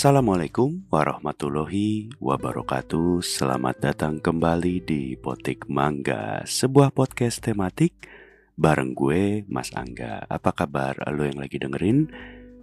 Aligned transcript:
Assalamualaikum 0.00 0.88
warahmatullahi 0.88 2.08
wabarakatuh. 2.24 3.20
Selamat 3.20 3.84
datang 3.84 4.16
kembali 4.16 4.80
di 4.80 5.12
Potik 5.12 5.68
Mangga 5.68 6.40
Sebuah 6.48 6.88
podcast 6.88 7.44
tematik 7.44 8.08
bareng 8.56 8.96
gue 8.96 9.44
Mas 9.52 9.68
Angga. 9.76 10.24
Apa 10.24 10.56
kabar 10.56 10.96
lo 11.04 11.20
yang 11.28 11.36
lagi 11.36 11.60
dengerin? 11.60 12.08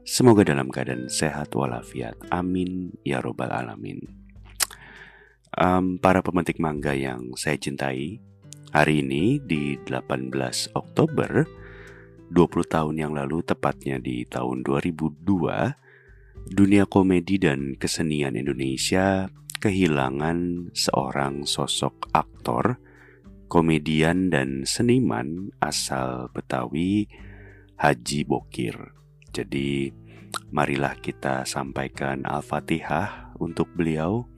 Semoga 0.01 0.49
dalam 0.49 0.73
keadaan 0.73 1.13
sehat 1.13 1.53
walafiat. 1.53 2.17
Amin 2.33 2.97
ya 3.05 3.21
robbal 3.21 3.53
alamin. 3.53 4.01
Um, 5.53 6.01
Para 6.01 6.25
pemetik 6.25 6.57
mangga 6.57 6.97
yang 6.97 7.37
saya 7.37 7.61
cintai 7.61 8.17
Hari 8.73 9.05
ini 9.05 9.37
di 9.37 9.77
18 9.85 10.25
Oktober 10.73 11.45
20 12.33 12.33
tahun 12.65 12.95
yang 12.97 13.13
lalu 13.13 13.45
tepatnya 13.45 14.01
di 14.01 14.25
tahun 14.25 14.65
2002 14.65 15.85
dunia 16.47 16.87
komedi 16.87 17.37
dan 17.37 17.75
kesenian 17.75 18.39
Indonesia 18.39 19.27
kehilangan 19.57 20.69
seorang 20.71 21.43
sosok 21.43 22.13
aktor, 22.13 22.77
komedian 23.49 24.29
dan 24.29 24.63
seniman 24.63 25.49
asal 25.59 26.29
Betawi, 26.31 27.09
Haji 27.75 28.21
Bokir. 28.23 28.75
Jadi, 29.33 29.91
marilah 30.53 30.95
kita 31.01 31.43
sampaikan 31.43 32.23
Al-Fatihah 32.23 33.33
untuk 33.41 33.67
beliau. 33.73 34.29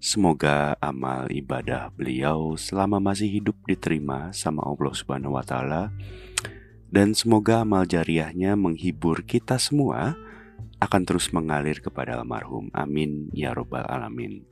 Semoga 0.00 0.80
amal 0.80 1.28
ibadah 1.28 1.92
beliau 1.92 2.56
selama 2.56 2.96
masih 2.96 3.28
hidup 3.28 3.56
diterima 3.68 4.32
sama 4.32 4.64
Allah 4.64 4.96
Subhanahu 4.96 5.36
wa 5.36 5.44
taala 5.44 5.92
dan 6.88 7.12
semoga 7.12 7.62
amal 7.62 7.84
jariahnya 7.84 8.56
menghibur 8.56 9.20
kita 9.22 9.60
semua 9.60 10.16
akan 10.80 11.02
terus 11.04 11.30
mengalir 11.30 11.78
kepada 11.78 12.16
almarhum. 12.16 12.72
Amin 12.72 13.28
ya 13.36 13.52
robbal 13.52 13.84
alamin. 13.84 14.42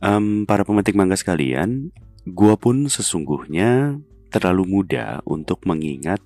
Um, 0.00 0.48
para 0.48 0.64
pemetik 0.64 0.96
mangga 0.96 1.14
sekalian, 1.14 1.92
gua 2.24 2.56
pun 2.56 2.88
sesungguhnya 2.88 4.00
terlalu 4.32 4.64
muda 4.64 5.20
untuk 5.28 5.68
mengingat 5.68 6.24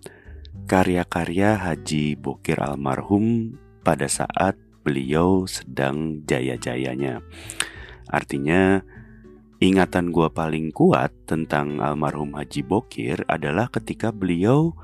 karya-karya 0.70 1.58
Haji 1.58 2.14
Bokir 2.14 2.62
almarhum 2.62 3.58
pada 3.82 4.06
saat 4.06 4.54
beliau 4.86 5.50
sedang 5.50 6.22
jaya-jayanya. 6.22 7.18
Artinya, 8.06 8.86
ingatan 9.58 10.14
gua 10.14 10.30
paling 10.30 10.70
kuat 10.70 11.10
tentang 11.26 11.82
almarhum 11.82 12.38
Haji 12.38 12.62
Bokir 12.62 13.26
adalah 13.26 13.66
ketika 13.74 14.14
beliau 14.14 14.76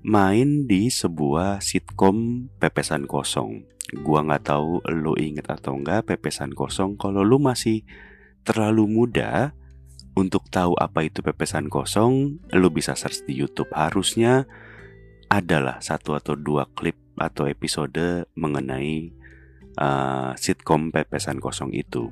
main 0.00 0.64
di 0.64 0.88
sebuah 0.88 1.60
sitkom 1.60 2.48
pepesan 2.56 3.04
kosong. 3.04 3.68
Gua 4.00 4.22
nggak 4.24 4.44
tahu 4.46 4.80
lo 4.86 5.18
inget 5.18 5.50
atau 5.50 5.76
enggak 5.76 6.08
pepesan 6.08 6.56
kosong. 6.56 6.96
Kalau 6.96 7.20
lo 7.26 7.36
masih 7.36 7.84
terlalu 8.46 8.88
muda 8.88 9.52
untuk 10.16 10.48
tahu 10.48 10.74
apa 10.78 11.06
itu 11.06 11.20
pepesan 11.20 11.68
kosong, 11.68 12.42
lo 12.54 12.68
bisa 12.72 12.96
search 12.96 13.26
di 13.28 13.36
YouTube. 13.36 13.70
Harusnya 13.74 14.46
adalah 15.30 15.78
satu 15.78 16.18
atau 16.18 16.34
dua 16.34 16.66
klip 16.74 16.98
atau 17.20 17.46
episode 17.46 18.26
mengenai 18.34 19.12
uh, 19.78 20.32
sitkom 20.34 20.90
pepesan 20.90 21.38
kosong 21.38 21.70
itu. 21.76 22.10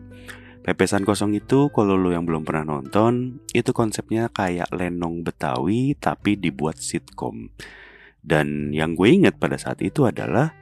Pepesan 0.69 1.09
kosong 1.09 1.33
itu 1.33 1.73
kalau 1.73 1.97
lo 1.97 2.13
yang 2.13 2.29
belum 2.29 2.45
pernah 2.45 2.77
nonton, 2.77 3.41
itu 3.57 3.73
konsepnya 3.73 4.29
kayak 4.29 4.69
lenong 4.69 5.25
Betawi 5.25 5.97
tapi 5.97 6.37
dibuat 6.37 6.77
sitkom. 6.77 7.49
Dan 8.21 8.77
yang 8.77 8.93
gue 8.93 9.09
ingat 9.09 9.41
pada 9.41 9.57
saat 9.57 9.81
itu 9.81 10.05
adalah 10.05 10.53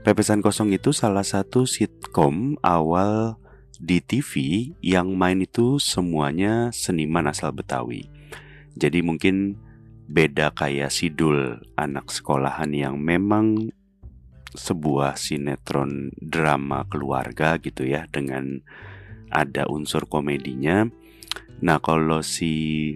Pepesan 0.00 0.40
Kosong 0.40 0.72
itu 0.72 0.96
salah 0.96 1.20
satu 1.20 1.68
sitkom 1.68 2.56
awal 2.64 3.36
di 3.76 4.00
TV 4.00 4.32
yang 4.80 5.12
main 5.12 5.44
itu 5.44 5.76
semuanya 5.76 6.72
seniman 6.72 7.28
asal 7.28 7.52
Betawi. 7.52 8.08
Jadi 8.80 9.04
mungkin 9.04 9.60
beda 10.08 10.56
kayak 10.56 10.88
Sidul 10.88 11.60
anak 11.76 12.08
sekolahan 12.08 12.72
yang 12.72 12.96
memang 12.96 13.68
sebuah 14.56 15.20
sinetron 15.20 16.16
drama 16.16 16.88
keluarga 16.88 17.60
gitu 17.60 17.84
ya 17.84 18.08
dengan 18.08 18.64
ada 19.30 19.66
unsur 19.70 20.06
komedinya. 20.10 20.86
Nah, 21.62 21.78
kalau 21.78 22.20
si 22.20 22.94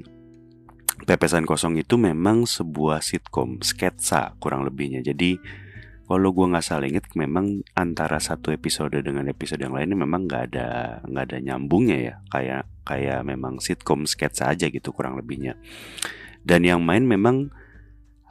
Pepesan 1.05 1.45
Kosong 1.45 1.77
itu 1.83 1.99
memang 1.99 2.47
sebuah 2.47 3.03
sitkom 3.03 3.61
sketsa 3.61 4.39
kurang 4.39 4.65
lebihnya. 4.65 5.03
Jadi 5.03 5.37
kalau 6.05 6.37
gue 6.37 6.47
nggak 6.53 6.65
salah 6.65 6.87
inget, 6.87 7.09
memang 7.17 7.65
antara 7.73 8.21
satu 8.21 8.53
episode 8.53 8.95
dengan 9.01 9.25
episode 9.27 9.61
yang 9.61 9.73
lainnya 9.73 9.97
memang 9.97 10.29
nggak 10.29 10.43
ada 10.53 10.69
nggak 11.05 11.25
ada 11.33 11.39
nyambungnya 11.41 11.99
ya. 11.99 12.15
Kayak 12.29 12.63
kayak 12.85 13.21
memang 13.25 13.59
sitkom 13.59 14.05
sketsa 14.05 14.53
aja 14.53 14.69
gitu 14.69 14.93
kurang 14.93 15.17
lebihnya. 15.17 15.57
Dan 16.45 16.65
yang 16.65 16.85
main 16.85 17.09
memang 17.09 17.49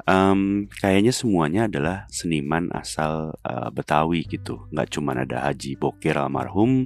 um, 0.05 0.69
kayaknya 0.81 1.13
semuanya 1.13 1.65
adalah 1.65 2.05
seniman 2.09 2.69
asal 2.73 3.37
uh, 3.41 3.69
Betawi 3.73 4.25
gitu. 4.25 4.69
Nggak 4.69 4.89
cuma 4.93 5.17
ada 5.17 5.49
Haji 5.49 5.77
Bokir 5.77 6.17
almarhum, 6.17 6.85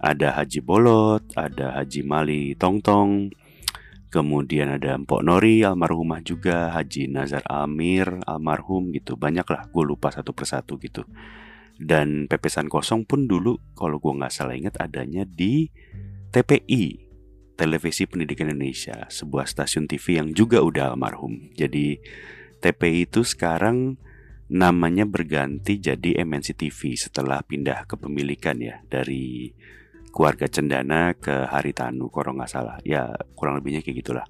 ada 0.00 0.40
Haji 0.40 0.60
Bolot, 0.64 1.22
ada 1.36 1.76
Haji 1.76 2.00
Mali 2.02 2.56
Tongtong, 2.56 3.30
Kemudian 4.10 4.74
ada 4.74 4.98
Mpok 4.98 5.22
Nori 5.22 5.62
almarhumah 5.62 6.18
juga, 6.26 6.74
Haji 6.74 7.06
Nazar 7.06 7.46
Amir 7.46 8.18
almarhum 8.26 8.90
gitu. 8.90 9.14
Banyak 9.14 9.46
lah, 9.46 9.70
gue 9.70 9.84
lupa 9.86 10.10
satu 10.10 10.34
persatu 10.34 10.82
gitu. 10.82 11.06
Dan 11.78 12.26
pepesan 12.26 12.66
kosong 12.66 13.06
pun 13.06 13.30
dulu 13.30 13.54
kalau 13.78 14.02
gue 14.02 14.10
nggak 14.10 14.34
salah 14.34 14.58
ingat 14.58 14.82
adanya 14.82 15.22
di 15.22 15.70
TPI, 16.34 17.06
Televisi 17.54 18.10
Pendidikan 18.10 18.50
Indonesia, 18.50 19.06
sebuah 19.06 19.46
stasiun 19.46 19.86
TV 19.86 20.18
yang 20.18 20.34
juga 20.34 20.58
udah 20.58 20.90
almarhum. 20.90 21.54
Jadi 21.54 22.02
TPI 22.58 23.06
itu 23.06 23.22
sekarang 23.22 23.94
namanya 24.50 25.06
berganti 25.06 25.78
jadi 25.78 26.26
MNC 26.26 26.58
TV 26.58 26.98
setelah 26.98 27.46
pindah 27.46 27.86
kepemilikan 27.86 28.58
ya 28.58 28.82
dari 28.90 29.54
keluarga 30.10 30.46
Cendana 30.50 31.14
ke 31.16 31.46
Haritanu 31.48 32.10
kalau 32.12 32.36
nggak 32.36 32.50
salah 32.50 32.76
ya 32.86 33.10
kurang 33.34 33.58
lebihnya 33.58 33.82
kayak 33.82 34.04
gitulah 34.04 34.26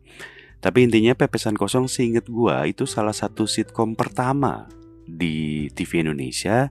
tapi 0.60 0.84
intinya 0.84 1.16
pepesan 1.16 1.56
kosong 1.56 1.88
seinget 1.88 2.28
gua 2.28 2.68
itu 2.68 2.84
salah 2.84 3.16
satu 3.16 3.48
sitkom 3.48 3.96
pertama 3.96 4.68
di 5.08 5.66
TV 5.72 6.04
Indonesia 6.04 6.68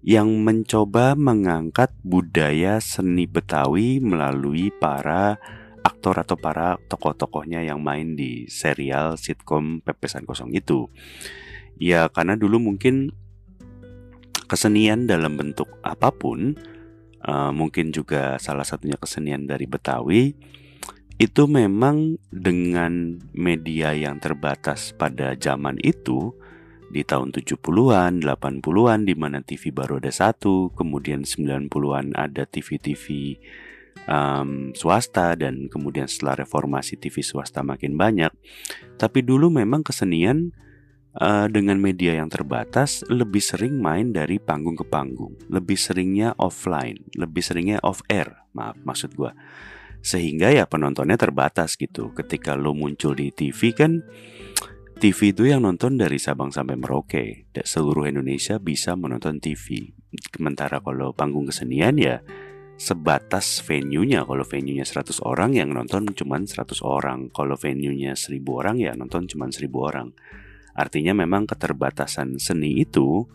yang 0.00 0.32
mencoba 0.40 1.12
mengangkat 1.12 1.92
budaya 2.00 2.80
seni 2.80 3.28
Betawi 3.28 4.00
melalui 4.00 4.72
para 4.72 5.36
aktor 5.84 6.20
atau 6.20 6.36
para 6.36 6.76
tokoh-tokohnya 6.88 7.64
yang 7.64 7.80
main 7.80 8.16
di 8.16 8.48
serial 8.48 9.20
sitkom 9.20 9.84
Pepesan 9.84 10.24
Kosong 10.24 10.52
itu. 10.56 10.88
Ya 11.80 12.08
karena 12.12 12.36
dulu 12.36 12.60
mungkin 12.60 13.12
kesenian 14.48 15.08
dalam 15.08 15.36
bentuk 15.36 15.68
apa 15.84 16.12
pun 16.12 16.56
uh, 17.24 17.52
mungkin 17.52 17.90
juga 17.90 18.36
salah 18.40 18.64
satunya 18.64 18.96
kesenian 18.96 19.44
dari 19.48 19.64
Betawi 19.64 20.32
itu 21.20 21.44
memang 21.44 22.16
dengan 22.32 23.20
media 23.36 23.92
yang 23.92 24.16
terbatas 24.16 24.96
pada 24.96 25.36
zaman 25.36 25.76
itu 25.84 26.32
di 26.90 27.06
tahun 27.06 27.30
70-an, 27.30 28.24
80-an 28.24 29.00
di 29.06 29.14
mana 29.14 29.44
TV 29.44 29.70
baru 29.70 30.02
ada 30.02 30.10
satu, 30.10 30.74
kemudian 30.74 31.22
90-an 31.22 32.18
ada 32.18 32.48
TV-TV 32.48 33.36
um, 34.10 34.74
swasta 34.74 35.38
dan 35.38 35.70
kemudian 35.70 36.10
setelah 36.10 36.42
reformasi 36.42 36.98
TV 36.98 37.22
swasta 37.22 37.62
makin 37.62 37.94
banyak. 37.94 38.34
Tapi 38.98 39.22
dulu 39.22 39.54
memang 39.54 39.86
kesenian 39.86 40.50
uh, 41.18 41.46
dengan 41.50 41.80
media 41.80 42.14
yang 42.14 42.30
terbatas 42.30 43.02
lebih 43.10 43.42
sering 43.42 43.80
main 43.80 44.14
dari 44.14 44.38
panggung 44.38 44.78
ke 44.78 44.86
panggung, 44.86 45.34
lebih 45.50 45.74
seringnya 45.74 46.36
offline, 46.38 47.02
lebih 47.18 47.42
seringnya 47.42 47.82
off 47.82 48.04
air, 48.06 48.46
maaf 48.54 48.78
maksud 48.84 49.16
gue. 49.16 49.32
Sehingga 50.00 50.48
ya 50.48 50.64
penontonnya 50.64 51.20
terbatas 51.20 51.76
gitu. 51.76 52.12
Ketika 52.16 52.56
lo 52.56 52.72
muncul 52.72 53.12
di 53.12 53.28
TV 53.36 53.76
kan 53.76 54.00
TV 55.00 55.32
itu 55.32 55.48
yang 55.48 55.64
nonton 55.64 55.96
dari 55.96 56.16
Sabang 56.16 56.52
sampai 56.52 56.76
Merauke. 56.76 57.48
Dan 57.52 57.64
seluruh 57.64 58.08
Indonesia 58.08 58.56
bisa 58.56 58.96
menonton 58.96 59.40
TV. 59.40 59.92
Sementara 60.32 60.80
kalau 60.80 61.12
panggung 61.12 61.48
kesenian 61.48 62.00
ya 62.00 62.24
sebatas 62.80 63.60
venue-nya. 63.60 64.24
Kalau 64.24 64.44
venue-nya 64.44 64.88
100 64.88 65.20
orang 65.20 65.52
yang 65.52 65.72
nonton 65.72 66.08
cuma 66.16 66.40
100 66.40 66.80
orang. 66.80 67.28
Kalau 67.28 67.56
venue-nya 67.60 68.16
1000 68.16 68.40
orang 68.56 68.76
ya 68.80 68.96
nonton 68.96 69.28
cuma 69.28 69.48
1000 69.48 69.68
orang. 69.76 70.08
Artinya 70.74 71.12
memang 71.16 71.46
keterbatasan 71.48 72.38
seni 72.38 72.82
itu 72.82 73.26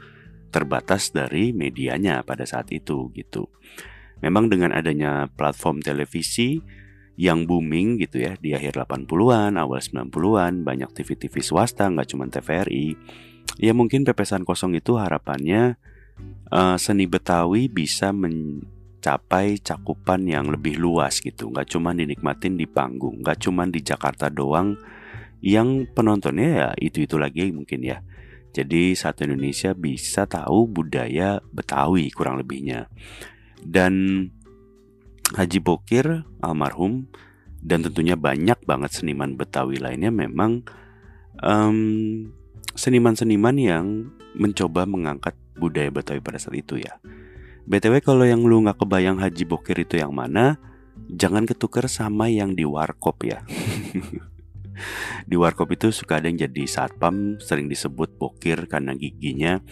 terbatas 0.49 1.11
dari 1.11 1.51
medianya 1.51 2.23
pada 2.23 2.47
saat 2.47 2.71
itu 2.71 3.11
gitu. 3.11 3.51
Memang 4.23 4.47
dengan 4.47 4.71
adanya 4.71 5.27
platform 5.27 5.83
televisi 5.83 6.63
yang 7.15 7.47
booming 7.47 7.99
gitu 7.99 8.23
ya 8.23 8.35
di 8.39 8.51
akhir 8.55 8.87
80-an, 8.87 9.55
awal 9.55 9.79
90-an, 9.79 10.63
banyak 10.63 10.89
TV-TV 10.91 11.43
swasta 11.43 11.87
nggak 11.91 12.07
cuma 12.11 12.27
TVRI. 12.27 12.95
Ya 13.59 13.71
mungkin 13.71 14.03
pepesan 14.03 14.43
kosong 14.43 14.75
itu 14.75 14.99
harapannya 14.99 15.79
uh, 16.51 16.77
seni 16.79 17.07
Betawi 17.07 17.71
bisa 17.71 18.11
mencapai 18.11 19.59
cakupan 19.63 20.27
yang 20.27 20.51
lebih 20.51 20.79
luas 20.79 21.19
gitu 21.23 21.51
nggak 21.51 21.71
cuma 21.71 21.95
dinikmatin 21.95 22.59
di 22.59 22.67
panggung 22.67 23.21
nggak 23.23 23.47
cuma 23.47 23.63
di 23.67 23.79
Jakarta 23.83 24.27
doang 24.31 24.75
yang 25.43 25.87
penontonnya 25.91 26.49
ya 26.49 26.69
itu-itu 26.77 27.19
lagi 27.19 27.51
mungkin 27.51 27.83
ya 27.83 28.03
jadi 28.55 28.95
satu 28.95 29.27
Indonesia 29.27 29.75
bisa 29.75 30.23
tahu 30.23 30.71
budaya 30.71 31.43
Betawi 31.51 32.07
kurang 32.11 32.39
lebihnya 32.39 32.87
dan 33.61 33.93
Haji 35.33 35.59
Bokir 35.59 36.23
almarhum 36.39 37.09
dan 37.65 37.81
tentunya 37.81 38.13
banyak 38.13 38.61
banget 38.63 38.93
seniman 38.93 39.33
Betawi 39.33 39.81
lainnya 39.81 40.13
memang 40.13 40.61
seniman 41.35 42.31
seniman-seniman 42.75 43.55
yang 43.55 43.85
mencoba 44.35 44.83
mengangkat 44.83 45.35
budaya 45.57 45.89
Betawi 45.89 46.19
pada 46.19 46.37
saat 46.37 46.59
itu 46.59 46.79
ya. 46.79 46.99
BTW 47.65 48.03
kalau 48.03 48.27
yang 48.27 48.45
lu 48.45 48.61
nggak 48.61 48.77
kebayang 48.77 49.17
Haji 49.17 49.43
Bokir 49.47 49.79
itu 49.81 49.97
yang 49.97 50.13
mana, 50.13 50.61
jangan 51.09 51.47
ketuker 51.49 51.89
sama 51.89 52.29
yang 52.29 52.53
di 52.53 52.67
warkop 52.67 53.25
ya. 53.25 53.41
di 55.29 55.35
warkop 55.39 55.71
itu 55.73 55.91
suka 55.91 56.19
ada 56.19 56.27
yang 56.27 56.39
jadi 56.47 56.63
satpam, 56.67 57.39
sering 57.39 57.71
disebut 57.71 58.15
Bokir 58.19 58.67
karena 58.67 58.93
giginya. 58.95 59.63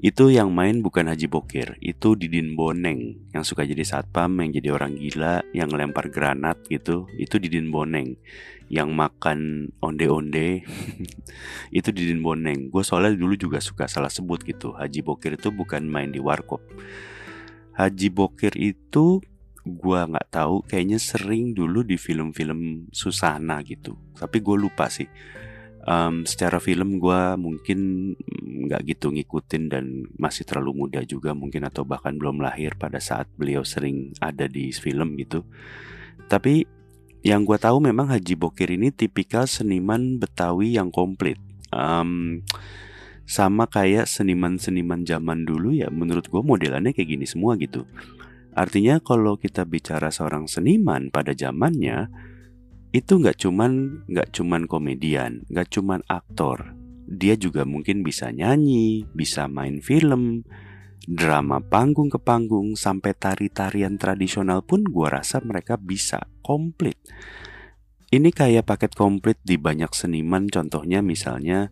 Itu 0.00 0.32
yang 0.32 0.56
main 0.56 0.80
bukan 0.80 1.12
Haji 1.12 1.28
Bokir, 1.28 1.76
itu 1.76 2.16
Didin 2.16 2.56
Boneng 2.56 3.20
yang 3.36 3.44
suka 3.44 3.68
jadi 3.68 3.84
satpam, 3.84 4.32
yang 4.40 4.48
jadi 4.56 4.72
orang 4.72 4.96
gila, 4.96 5.44
yang 5.52 5.68
lempar 5.68 6.08
granat 6.08 6.56
gitu, 6.72 7.04
itu 7.20 7.36
Didin 7.36 7.68
Boneng. 7.68 8.16
Yang 8.72 8.88
makan 8.96 9.38
onde-onde, 9.84 10.64
itu 11.78 11.88
Didin 11.92 12.24
Boneng. 12.24 12.72
Gue 12.72 12.80
soalnya 12.80 13.12
dulu 13.12 13.36
juga 13.36 13.60
suka 13.60 13.92
salah 13.92 14.08
sebut 14.08 14.40
gitu, 14.40 14.72
Haji 14.72 15.04
Bokir 15.04 15.36
itu 15.36 15.52
bukan 15.52 15.84
main 15.84 16.08
di 16.08 16.16
warkop. 16.16 16.64
Haji 17.76 18.08
Bokir 18.08 18.56
itu 18.56 19.20
gue 19.66 20.00
nggak 20.00 20.28
tahu, 20.32 20.64
kayaknya 20.64 20.96
sering 20.96 21.52
dulu 21.52 21.84
di 21.84 22.00
film-film 22.00 22.88
Susana 22.92 23.60
gitu, 23.66 23.96
tapi 24.16 24.40
gue 24.40 24.56
lupa 24.56 24.88
sih 24.88 25.08
um, 25.86 26.26
secara 26.28 26.60
film 26.60 27.00
gue 27.00 27.20
mungkin 27.40 28.12
nggak 28.68 28.82
gitu 28.96 29.12
ngikutin 29.14 29.64
dan 29.72 29.84
masih 30.16 30.44
terlalu 30.44 30.86
muda 30.86 31.00
juga 31.06 31.32
mungkin 31.32 31.64
atau 31.64 31.86
bahkan 31.86 32.16
belum 32.16 32.42
lahir 32.44 32.76
pada 32.76 33.00
saat 33.00 33.30
beliau 33.36 33.64
sering 33.64 34.12
ada 34.20 34.46
di 34.50 34.72
film 34.74 35.16
gitu. 35.16 35.46
Tapi 36.28 36.66
yang 37.20 37.44
gue 37.44 37.58
tahu 37.60 37.84
memang 37.84 38.08
Haji 38.08 38.34
Bokir 38.36 38.72
ini 38.72 38.92
tipikal 38.92 39.44
seniman 39.44 40.16
Betawi 40.16 40.76
yang 40.76 40.88
komplit. 40.88 41.36
Um, 41.70 42.42
sama 43.30 43.70
kayak 43.70 44.10
seniman-seniman 44.10 45.06
zaman 45.06 45.46
dulu 45.46 45.70
ya 45.70 45.86
menurut 45.86 46.26
gue 46.26 46.42
modelannya 46.42 46.90
kayak 46.90 47.14
gini 47.14 47.26
semua 47.30 47.54
gitu. 47.54 47.86
Artinya 48.54 48.98
kalau 48.98 49.38
kita 49.38 49.62
bicara 49.62 50.10
seorang 50.10 50.50
seniman 50.50 51.08
pada 51.14 51.30
zamannya 51.32 52.10
itu 52.90 53.22
nggak 53.22 53.38
cuman 53.38 54.02
nggak 54.10 54.34
cuman 54.34 54.66
komedian, 54.66 55.46
nggak 55.46 55.70
cuman 55.70 56.02
aktor. 56.10 56.74
Dia 57.10 57.38
juga 57.38 57.62
mungkin 57.66 58.02
bisa 58.02 58.30
nyanyi, 58.34 59.06
bisa 59.14 59.46
main 59.46 59.78
film, 59.78 60.42
drama 61.06 61.62
panggung 61.62 62.10
ke 62.10 62.18
panggung 62.18 62.74
sampai 62.74 63.14
tari-tarian 63.14 63.94
tradisional 63.98 64.66
pun 64.66 64.82
gua 64.86 65.22
rasa 65.22 65.38
mereka 65.42 65.78
bisa 65.78 66.26
komplit. 66.42 66.98
Ini 68.10 68.34
kayak 68.34 68.66
paket 68.66 68.92
komplit 68.98 69.38
di 69.46 69.54
banyak 69.54 69.94
seniman 69.94 70.50
contohnya 70.50 70.98
misalnya 70.98 71.70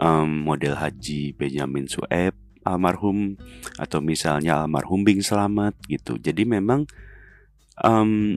um, 0.00 0.48
model 0.48 0.80
Haji 0.80 1.36
Benjamin 1.36 1.84
Sueb 1.84 2.47
almarhum 2.68 3.40
atau 3.80 4.04
misalnya 4.04 4.64
almarhum 4.64 5.02
Bing 5.02 5.24
Selamat 5.24 5.72
gitu. 5.88 6.20
Jadi 6.20 6.44
memang 6.44 6.84
um, 7.80 8.36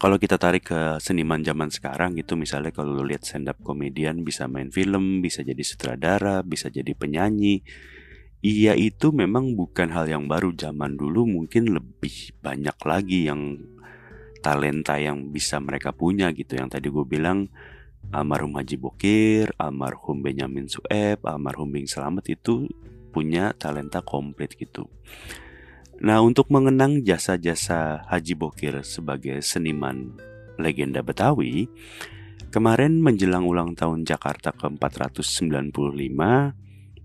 kalau 0.00 0.16
kita 0.16 0.40
tarik 0.40 0.72
ke 0.72 0.80
seniman 1.04 1.44
zaman 1.44 1.68
sekarang 1.68 2.16
gitu 2.16 2.32
misalnya 2.34 2.72
kalau 2.72 2.96
lu 2.96 3.04
lihat 3.04 3.28
stand 3.28 3.48
up 3.48 3.60
komedian 3.60 4.24
bisa 4.24 4.48
main 4.48 4.72
film, 4.72 5.20
bisa 5.20 5.44
jadi 5.44 5.60
sutradara, 5.60 6.40
bisa 6.40 6.72
jadi 6.72 6.92
penyanyi. 6.96 7.60
Iya 8.42 8.74
itu 8.74 9.14
memang 9.14 9.54
bukan 9.54 9.94
hal 9.94 10.10
yang 10.10 10.26
baru 10.26 10.50
zaman 10.56 10.98
dulu 10.98 11.30
mungkin 11.30 11.70
lebih 11.78 12.34
banyak 12.42 12.74
lagi 12.82 13.30
yang 13.30 13.62
talenta 14.42 14.98
yang 14.98 15.30
bisa 15.30 15.62
mereka 15.62 15.94
punya 15.94 16.34
gitu 16.34 16.58
yang 16.58 16.66
tadi 16.66 16.90
gue 16.90 17.06
bilang 17.06 17.46
almarhum 18.10 18.58
Haji 18.58 18.76
Bokir, 18.82 19.54
almarhum 19.54 20.26
Benyamin 20.26 20.66
Sueb, 20.66 21.22
almarhum 21.22 21.70
Bing 21.70 21.86
Selamat 21.86 22.26
itu 22.26 22.66
punya 23.12 23.52
talenta 23.52 24.00
komplit 24.00 24.56
gitu. 24.56 24.88
Nah, 26.02 26.18
untuk 26.24 26.50
mengenang 26.50 27.04
jasa-jasa 27.06 28.08
Haji 28.10 28.34
Bokir 28.34 28.82
sebagai 28.82 29.38
seniman 29.44 30.16
legenda 30.58 31.04
Betawi, 31.04 31.70
kemarin 32.50 32.98
menjelang 32.98 33.46
ulang 33.46 33.78
tahun 33.78 34.02
Jakarta 34.02 34.50
ke-495, 34.56 36.18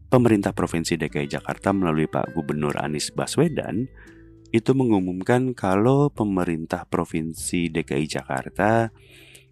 pemerintah 0.09 0.51
Provinsi 0.55 0.97
DKI 0.97 1.27
Jakarta 1.27 1.75
melalui 1.75 2.07
Pak 2.07 2.33
Gubernur 2.33 2.79
Anies 2.79 3.11
Baswedan 3.11 3.85
itu 4.55 4.71
mengumumkan 4.71 5.51
kalau 5.51 6.07
pemerintah 6.07 6.87
Provinsi 6.87 7.67
DKI 7.67 8.07
Jakarta 8.07 8.89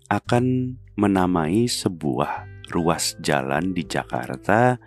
akan 0.07 0.75
menamai 0.95 1.67
sebuah 1.67 2.47
ruas 2.71 3.19
jalan 3.19 3.75
di 3.75 3.83
Jakarta 3.83 4.79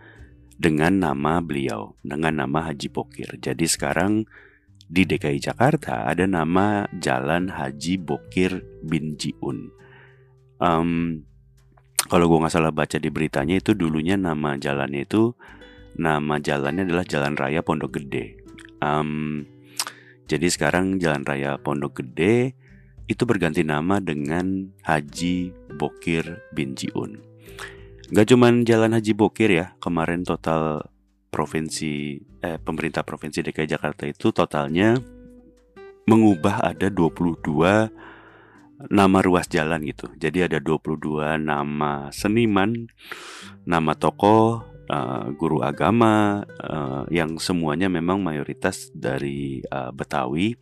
dengan 0.58 0.98
nama 0.98 1.38
beliau, 1.38 1.94
dengan 2.02 2.44
nama 2.44 2.68
Haji 2.68 2.90
Bokir. 2.90 3.38
Jadi 3.38 3.64
sekarang 3.70 4.26
di 4.90 5.06
DKI 5.06 5.38
Jakarta 5.38 6.10
ada 6.10 6.26
nama 6.26 6.90
Jalan 6.98 7.54
Haji 7.54 7.94
Bokir 8.02 8.66
bin 8.82 9.14
Jiun. 9.14 9.70
Um, 10.58 11.22
kalau 12.10 12.26
gue 12.26 12.38
nggak 12.42 12.54
salah 12.54 12.74
baca 12.74 12.98
di 12.98 13.06
beritanya 13.12 13.62
itu 13.62 13.78
dulunya 13.78 14.18
nama 14.18 14.58
jalannya 14.58 15.06
itu 15.06 15.38
nama 15.98 16.42
jalannya 16.42 16.86
adalah 16.86 17.06
Jalan 17.06 17.38
Raya 17.38 17.62
Pondok 17.62 18.00
Gede. 18.00 18.38
Um, 18.82 19.44
jadi 20.26 20.50
sekarang 20.50 20.98
Jalan 20.98 21.22
Raya 21.22 21.58
Pondok 21.62 22.02
Gede 22.02 22.56
itu 23.06 23.22
berganti 23.28 23.62
nama 23.62 24.00
dengan 24.00 24.74
Haji 24.82 25.52
Bokir 25.78 26.42
bin 26.56 26.74
Jiun. 26.74 27.27
Gak 28.08 28.32
cuman 28.32 28.64
Jalan 28.64 28.96
Haji 28.96 29.12
Bokir 29.12 29.52
ya, 29.52 29.76
kemarin 29.84 30.24
total 30.24 30.80
provinsi 31.28 32.16
eh, 32.40 32.56
pemerintah 32.56 33.04
provinsi 33.04 33.44
DKI 33.44 33.68
Jakarta 33.68 34.08
itu 34.08 34.32
totalnya 34.32 34.96
mengubah 36.08 36.72
ada 36.72 36.88
22 36.88 38.88
nama 38.88 39.18
ruas 39.20 39.44
jalan 39.52 39.84
gitu. 39.84 40.08
Jadi 40.16 40.48
ada 40.48 40.56
22 40.56 41.36
nama 41.36 42.08
seniman, 42.08 42.88
nama 43.68 43.92
tokoh, 43.92 44.64
uh, 44.88 45.28
guru 45.36 45.60
agama 45.60 46.48
uh, 46.64 47.04
yang 47.12 47.36
semuanya 47.36 47.92
memang 47.92 48.24
mayoritas 48.24 48.88
dari 48.96 49.60
uh, 49.68 49.92
Betawi 49.92 50.56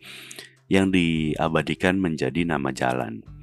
yang 0.67 0.91
diabadikan 0.91 1.95
menjadi 1.95 2.43
nama 2.43 2.75
jalan. 2.75 3.36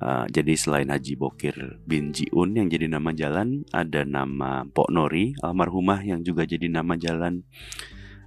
Uh, 0.00 0.24
jadi 0.32 0.56
selain 0.56 0.88
Haji 0.88 1.12
Bokir 1.12 1.76
bin 1.84 2.16
Jiun 2.16 2.56
yang 2.56 2.72
jadi 2.72 2.88
nama 2.88 3.12
jalan, 3.12 3.68
ada 3.68 4.08
nama 4.08 4.64
Pok 4.64 4.88
Nori 4.88 5.36
almarhumah 5.44 6.00
yang 6.00 6.24
juga 6.24 6.48
jadi 6.48 6.72
nama 6.72 6.96
jalan. 6.96 7.44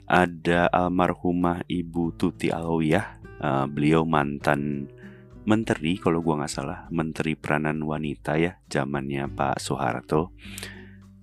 Ada 0.06 0.70
almarhumah 0.70 1.66
Ibu 1.66 2.14
Tuti 2.14 2.54
Alawiyah, 2.54 3.08
uh, 3.42 3.66
beliau 3.66 4.06
mantan 4.06 4.86
menteri 5.50 5.98
kalau 5.98 6.22
gua 6.22 6.46
nggak 6.46 6.54
salah, 6.54 6.86
menteri 6.94 7.34
peranan 7.34 7.82
wanita 7.82 8.38
ya 8.38 8.62
zamannya 8.70 9.34
Pak 9.34 9.58
Soeharto. 9.58 10.30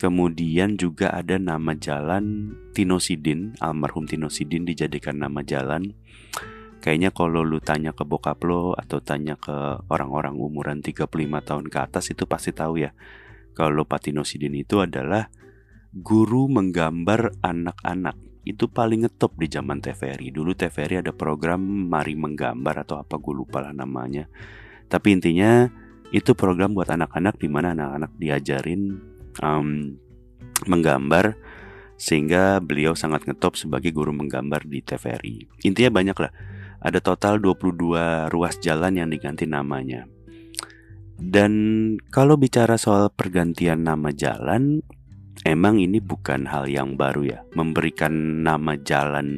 Kemudian 0.03 0.75
juga 0.75 1.15
ada 1.15 1.39
nama 1.39 1.79
jalan 1.79 2.57
Tino 2.75 2.99
Sidin, 2.99 3.55
almarhum 3.63 4.09
Tino 4.09 4.27
Sidin 4.27 4.67
dijadikan 4.67 5.23
nama 5.23 5.47
jalan. 5.47 5.95
Kayaknya 6.81 7.13
kalau 7.13 7.45
lu 7.45 7.61
tanya 7.61 7.93
ke 7.93 8.09
bokap 8.09 8.41
lo 8.49 8.73
atau 8.73 9.05
tanya 9.05 9.37
ke 9.37 9.85
orang-orang 9.93 10.33
umuran 10.41 10.81
35 10.81 11.13
tahun 11.45 11.65
ke 11.69 11.79
atas 11.79 12.09
itu 12.09 12.25
pasti 12.25 12.57
tahu 12.57 12.81
ya. 12.81 12.97
Kalau 13.53 13.85
Patino 13.85 14.25
Sidin 14.25 14.57
itu 14.57 14.81
adalah 14.81 15.29
guru 15.93 16.49
menggambar 16.49 17.37
anak-anak. 17.45 18.17
Itu 18.49 18.73
paling 18.73 19.05
ngetop 19.05 19.37
di 19.37 19.53
zaman 19.53 19.85
TVRI. 19.85 20.33
Dulu 20.33 20.57
TVRI 20.57 21.05
ada 21.05 21.13
program 21.13 21.61
Mari 21.61 22.17
Menggambar 22.17 22.89
atau 22.89 22.97
apa 22.97 23.21
gue 23.21 23.35
lupa 23.37 23.61
lah 23.61 23.77
namanya. 23.77 24.25
Tapi 24.89 25.13
intinya 25.13 25.69
itu 26.11 26.33
program 26.33 26.73
buat 26.73 26.89
anak-anak 26.89 27.37
di 27.37 27.49
mana 27.53 27.77
anak-anak 27.77 28.17
diajarin 28.17 28.97
um, 29.45 30.01
menggambar 30.65 31.37
sehingga 32.01 32.57
beliau 32.65 32.97
sangat 32.97 33.29
ngetop 33.29 33.61
sebagai 33.61 33.93
guru 33.93 34.17
menggambar 34.17 34.65
di 34.65 34.81
TVRI. 34.81 35.69
Intinya 35.69 35.93
banyak 35.93 36.17
lah 36.17 36.33
ada 36.81 36.99
total 37.05 37.37
22 37.41 38.33
ruas 38.33 38.57
jalan 38.61 38.97
yang 38.97 39.09
diganti 39.13 39.45
namanya. 39.45 40.09
Dan 41.21 41.53
kalau 42.09 42.41
bicara 42.41 42.81
soal 42.81 43.13
pergantian 43.13 43.85
nama 43.85 44.09
jalan, 44.09 44.81
emang 45.45 45.77
ini 45.77 46.01
bukan 46.01 46.49
hal 46.49 46.65
yang 46.65 46.97
baru 46.97 47.23
ya, 47.29 47.41
memberikan 47.53 48.41
nama 48.41 48.81
jalan 48.81 49.37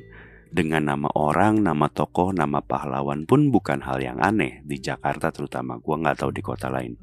dengan 0.53 0.95
nama 0.95 1.11
orang, 1.19 1.65
nama 1.65 1.91
tokoh, 1.91 2.31
nama 2.31 2.63
pahlawan 2.63 3.27
pun 3.27 3.51
bukan 3.51 3.83
hal 3.83 3.99
yang 3.99 4.23
aneh 4.23 4.63
di 4.63 4.79
Jakarta 4.79 5.35
terutama. 5.35 5.83
Gua 5.83 5.99
nggak 5.99 6.23
tahu 6.23 6.31
di 6.31 6.43
kota 6.45 6.71
lain. 6.71 6.95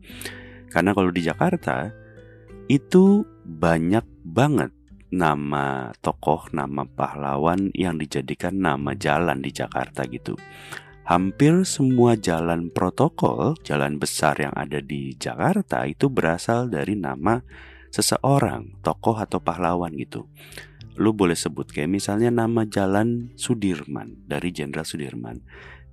Karena 0.72 0.96
kalau 0.96 1.12
di 1.12 1.22
Jakarta 1.28 1.92
itu 2.70 3.28
banyak 3.44 4.06
banget 4.24 4.72
nama 5.10 5.90
tokoh, 6.00 6.54
nama 6.54 6.86
pahlawan 6.86 7.74
yang 7.74 7.98
dijadikan 7.98 8.58
nama 8.58 8.94
jalan 8.94 9.42
di 9.42 9.50
Jakarta 9.50 10.06
gitu. 10.06 10.38
Hampir 11.10 11.66
semua 11.66 12.14
jalan 12.14 12.70
protokol, 12.70 13.58
jalan 13.66 13.98
besar 13.98 14.38
yang 14.38 14.54
ada 14.54 14.78
di 14.78 15.18
Jakarta 15.18 15.90
itu 15.90 16.06
berasal 16.06 16.70
dari 16.70 16.94
nama 16.94 17.42
seseorang, 17.90 18.82
tokoh 18.86 19.18
atau 19.18 19.42
pahlawan 19.42 19.98
gitu 19.98 20.30
lu 21.00 21.16
boleh 21.16 21.34
sebut 21.34 21.72
kayak 21.72 21.88
misalnya 21.88 22.28
nama 22.28 22.68
jalan 22.68 23.32
Sudirman 23.40 24.20
dari 24.28 24.52
Jenderal 24.52 24.84
Sudirman. 24.84 25.40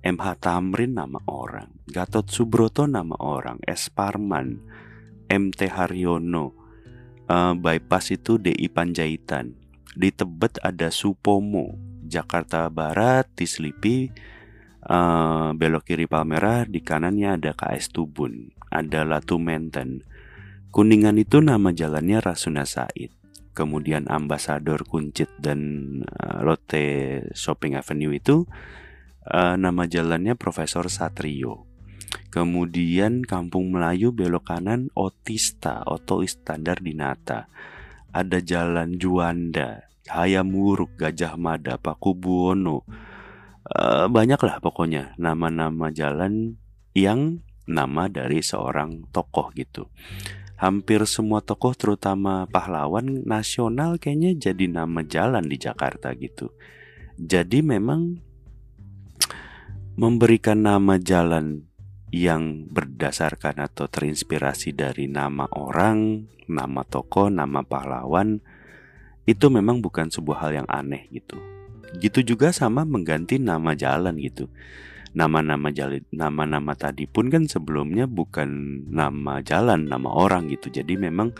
MH 0.03 0.27
Tamrin 0.43 0.93
nama 0.93 1.19
orang, 1.31 1.83
Gatot 1.87 2.27
Subroto 2.27 2.85
nama 2.85 3.15
orang, 3.17 3.57
S 3.65 3.87
Parman, 3.89 4.61
MT 5.31 5.67
Haryono, 5.73 6.53
uh, 7.27 7.53
bypass 7.53 8.15
itu 8.15 8.41
DI 8.41 8.67
Panjaitan. 8.71 9.55
Di 9.97 10.09
Tebet 10.13 10.59
ada 10.63 10.89
Supomo, 10.89 11.75
Jakarta 12.05 12.67
Barat, 12.71 13.27
di 13.35 13.45
Slipi, 13.45 14.07
uh, 14.87 15.51
belok 15.53 15.87
kiri 15.87 16.07
Palmerah, 16.07 16.65
di 16.65 16.83
kanannya 16.83 17.37
ada 17.39 17.51
KS 17.53 17.93
Tubun, 17.93 18.51
ada 18.71 19.03
Latu 19.03 19.37
Menten. 19.37 20.03
Kuningan 20.71 21.17
itu 21.17 21.41
nama 21.41 21.73
jalannya 21.73 22.21
Rasuna 22.21 22.67
Said 22.67 23.17
kemudian 23.57 24.05
Ambasador 24.05 24.85
Kuncit 24.85 25.33
dan 25.41 25.59
uh, 26.05 26.45
Lotte 26.45 27.25
Shopping 27.33 27.73
Avenue 27.73 28.13
itu 28.13 28.45
uh, 29.25 29.57
nama 29.57 29.89
jalannya 29.89 30.37
Profesor 30.37 30.85
Satrio. 30.93 31.65
Kemudian 32.31 33.23
Kampung 33.23 33.71
Melayu 33.71 34.15
belok 34.15 34.53
kanan 34.53 34.91
Otista, 34.93 35.83
Oto 35.87 36.23
Istandar 36.23 36.79
Dinata. 36.79 37.51
Ada 38.11 38.41
Jalan 38.41 38.97
Juanda, 38.97 39.85
Hayam 40.09 40.55
Wuruk, 40.55 40.95
Gajah 40.97 41.35
Mada, 41.35 41.77
Pakubuwono. 41.77 42.87
Uh, 43.67 44.07
banyak 44.07 44.39
lah 44.39 44.63
pokoknya 44.63 45.13
nama-nama 45.19 45.91
jalan 45.91 46.55
yang 46.95 47.43
nama 47.67 48.07
dari 48.07 48.39
seorang 48.39 49.11
tokoh 49.11 49.51
gitu 49.51 49.91
hampir 50.57 51.05
semua 51.05 51.39
tokoh 51.45 51.77
terutama 51.77 52.49
pahlawan 52.49 53.21
nasional 53.23 54.01
kayaknya 54.01 54.33
jadi 54.49 54.65
nama 54.65 55.05
jalan 55.05 55.45
di 55.45 55.57
Jakarta 55.61 56.11
gitu. 56.17 56.49
Jadi 57.17 57.61
memang 57.61 58.17
memberikan 59.97 60.65
nama 60.65 60.97
jalan 60.97 61.66
yang 62.11 62.71
berdasarkan 62.71 63.59
atau 63.59 63.91
terinspirasi 63.91 64.71
dari 64.71 65.11
nama 65.11 65.43
orang, 65.51 66.23
nama 66.47 66.81
tokoh, 66.87 67.27
nama 67.27 67.63
pahlawan 67.67 68.39
itu 69.27 69.51
memang 69.51 69.83
bukan 69.83 70.07
sebuah 70.07 70.47
hal 70.47 70.63
yang 70.63 70.67
aneh 70.71 71.11
gitu. 71.11 71.35
Gitu 71.99 72.23
juga 72.23 72.55
sama 72.55 72.87
mengganti 72.87 73.39
nama 73.39 73.75
jalan 73.75 74.15
gitu. 74.23 74.47
Nama-nama 75.11 75.67
jalan 75.71 76.03
nama-nama 76.15 76.77
tadi 76.79 77.07
pun 77.09 77.27
kan 77.27 77.43
sebelumnya 77.47 78.07
bukan 78.07 78.83
nama 78.87 79.43
jalan 79.43 79.91
nama 79.91 80.07
orang 80.07 80.47
gitu. 80.47 80.71
Jadi 80.71 80.95
memang 80.95 81.35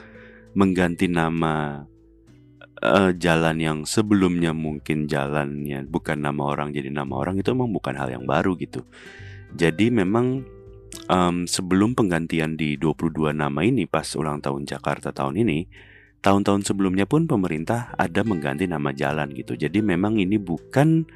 mengganti 0.52 1.08
nama 1.08 1.86
uh, 2.84 3.12
jalan 3.16 3.56
yang 3.62 3.78
sebelumnya 3.88 4.52
mungkin 4.52 5.08
jalannya 5.08 5.88
bukan 5.88 6.18
nama 6.20 6.42
orang 6.44 6.74
jadi 6.74 6.92
nama 6.92 7.14
orang 7.14 7.40
itu 7.40 7.54
memang 7.56 7.72
bukan 7.72 7.94
hal 7.96 8.12
yang 8.12 8.26
baru 8.28 8.58
gitu. 8.60 8.84
Jadi 9.56 9.94
memang 9.94 10.57
um, 11.08 11.50
sebelum 11.50 11.96
penggantian 11.98 12.56
di 12.56 12.80
22 12.80 13.34
nama 13.36 13.60
ini 13.64 13.90
pas 13.90 14.08
ulang 14.16 14.40
tahun 14.40 14.68
Jakarta 14.68 15.12
tahun 15.12 15.44
ini 15.44 15.60
tahun-tahun 16.22 16.68
sebelumnya 16.68 17.08
pun 17.08 17.26
pemerintah 17.26 17.96
ada 17.96 18.24
mengganti 18.24 18.68
nama 18.68 18.92
jalan 18.92 19.32
gitu 19.36 19.56
jadi 19.56 19.80
memang 19.84 20.20
ini 20.20 20.36
bukan 20.40 21.08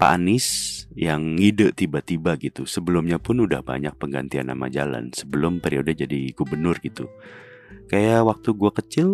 Pak 0.00 0.16
Anies 0.16 0.48
yang 0.96 1.36
ngide 1.36 1.76
tiba-tiba 1.76 2.32
gitu. 2.40 2.64
Sebelumnya 2.64 3.20
pun 3.20 3.44
udah 3.44 3.60
banyak 3.60 3.92
penggantian 4.00 4.48
nama 4.48 4.72
jalan 4.72 5.12
sebelum 5.12 5.60
periode 5.60 5.92
jadi 5.92 6.32
gubernur 6.32 6.80
gitu. 6.80 7.04
Kayak 7.84 8.24
waktu 8.24 8.48
gue 8.56 8.70
kecil, 8.80 9.08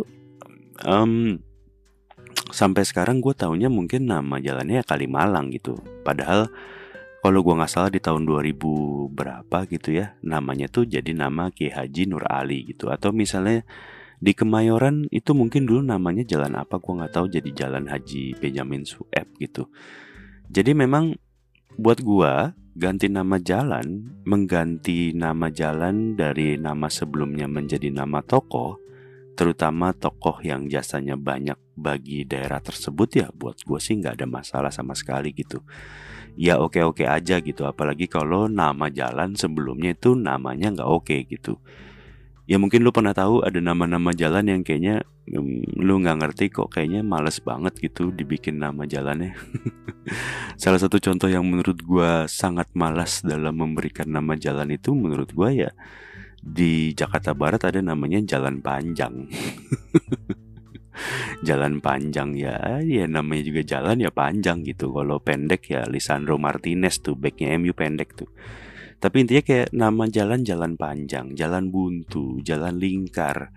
um, 0.86 1.42
sampai 2.54 2.86
sekarang 2.86 3.18
gue 3.18 3.34
taunya 3.34 3.66
mungkin 3.66 4.06
nama 4.06 4.38
jalannya 4.38 4.86
Kalimalang 4.86 5.50
gitu. 5.50 5.74
Padahal 6.06 6.54
kalau 7.26 7.42
gue 7.42 7.58
nggak 7.58 7.72
salah 7.74 7.90
di 7.90 7.98
tahun 7.98 8.22
2000 8.22 8.54
berapa 9.10 9.58
gitu 9.66 9.90
ya, 9.90 10.14
namanya 10.22 10.70
tuh 10.70 10.86
jadi 10.86 11.10
nama 11.10 11.50
Ki 11.50 11.74
Haji 11.74 12.06
Nur 12.06 12.22
Ali 12.22 12.70
gitu. 12.70 12.86
Atau 12.86 13.10
misalnya 13.10 13.66
di 14.22 14.30
Kemayoran 14.30 15.10
itu 15.10 15.34
mungkin 15.34 15.66
dulu 15.66 15.82
namanya 15.82 16.22
jalan 16.22 16.54
apa 16.54 16.78
gue 16.78 16.92
nggak 16.94 17.10
tahu 17.18 17.26
jadi 17.26 17.50
Jalan 17.50 17.90
Haji 17.90 18.38
Benjamin 18.38 18.86
Sueb 18.86 19.26
gitu. 19.42 19.66
Jadi 20.46 20.70
memang 20.70 21.18
buat 21.74 21.98
gua 21.98 22.54
ganti 22.78 23.10
nama 23.10 23.42
jalan, 23.42 24.22
mengganti 24.22 25.10
nama 25.10 25.50
jalan 25.50 26.14
dari 26.14 26.54
nama 26.54 26.86
sebelumnya 26.86 27.50
menjadi 27.50 27.90
nama 27.90 28.22
tokoh, 28.22 28.78
terutama 29.34 29.90
tokoh 29.98 30.38
yang 30.46 30.70
jasanya 30.70 31.18
banyak 31.18 31.58
bagi 31.74 32.22
daerah 32.22 32.62
tersebut 32.62 33.08
ya 33.18 33.26
buat 33.34 33.58
gue 33.66 33.82
sih 33.82 33.98
nggak 33.98 34.22
ada 34.22 34.26
masalah 34.30 34.70
sama 34.70 34.94
sekali 34.94 35.34
gitu. 35.34 35.66
Ya 36.36 36.60
oke-oke 36.60 37.08
aja 37.08 37.40
gitu, 37.40 37.64
apalagi 37.64 38.06
kalau 38.06 38.44
nama 38.46 38.92
jalan 38.92 39.32
sebelumnya 39.34 39.96
itu 39.96 40.12
namanya 40.12 40.68
nggak 40.72 40.90
oke 40.90 41.16
gitu. 41.32 41.56
Ya 42.46 42.62
mungkin 42.62 42.86
lu 42.86 42.94
pernah 42.94 43.10
tahu 43.10 43.42
ada 43.42 43.58
nama-nama 43.58 44.14
jalan 44.14 44.46
yang 44.46 44.62
kayaknya 44.62 45.02
um, 45.34 45.64
lu 45.80 45.98
nggak 45.98 46.22
ngerti 46.22 46.44
kok 46.54 46.70
kayaknya 46.70 47.02
males 47.02 47.42
banget 47.42 47.74
gitu 47.82 48.14
dibikin 48.14 48.62
nama 48.62 48.86
jalannya. 48.86 49.34
Salah 50.62 50.78
satu 50.78 51.02
contoh 51.02 51.26
yang 51.26 51.42
menurut 51.42 51.80
gua 51.82 52.30
sangat 52.30 52.70
malas 52.78 53.24
dalam 53.26 53.56
memberikan 53.58 54.06
nama 54.06 54.38
jalan 54.38 54.70
itu 54.70 54.94
menurut 54.94 55.34
gua 55.34 55.50
ya 55.50 55.70
di 56.46 56.94
Jakarta 56.94 57.34
Barat 57.34 57.66
ada 57.66 57.82
namanya 57.82 58.22
Jalan 58.22 58.62
Panjang 58.62 59.26
jalan 61.46 61.80
panjang 61.84 62.36
ya 62.36 62.80
ya 62.82 63.04
namanya 63.08 63.42
juga 63.44 63.62
jalan 63.64 64.00
ya 64.00 64.10
panjang 64.10 64.64
gitu 64.64 64.92
kalau 64.92 65.20
pendek 65.20 65.68
ya 65.70 65.84
Lisandro 65.86 66.40
Martinez 66.40 67.00
tuh 67.00 67.14
backnya 67.18 67.56
MU 67.60 67.76
pendek 67.76 68.16
tuh 68.16 68.30
tapi 68.96 69.22
intinya 69.22 69.44
kayak 69.44 69.68
nama 69.76 70.08
jalan 70.08 70.40
jalan 70.40 70.72
panjang, 70.80 71.36
jalan 71.36 71.68
buntu, 71.68 72.40
jalan 72.40 72.80
lingkar, 72.80 73.52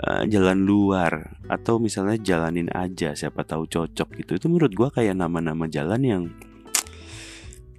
uh, 0.00 0.24
jalan 0.24 0.64
luar, 0.64 1.44
atau 1.44 1.76
misalnya 1.76 2.16
jalanin 2.16 2.72
aja 2.72 3.12
siapa 3.12 3.44
tahu 3.44 3.68
cocok 3.68 4.08
gitu. 4.24 4.30
Itu 4.40 4.46
menurut 4.48 4.72
gua 4.72 4.88
kayak 4.88 5.12
nama-nama 5.20 5.68
jalan 5.68 6.00
yang 6.00 6.22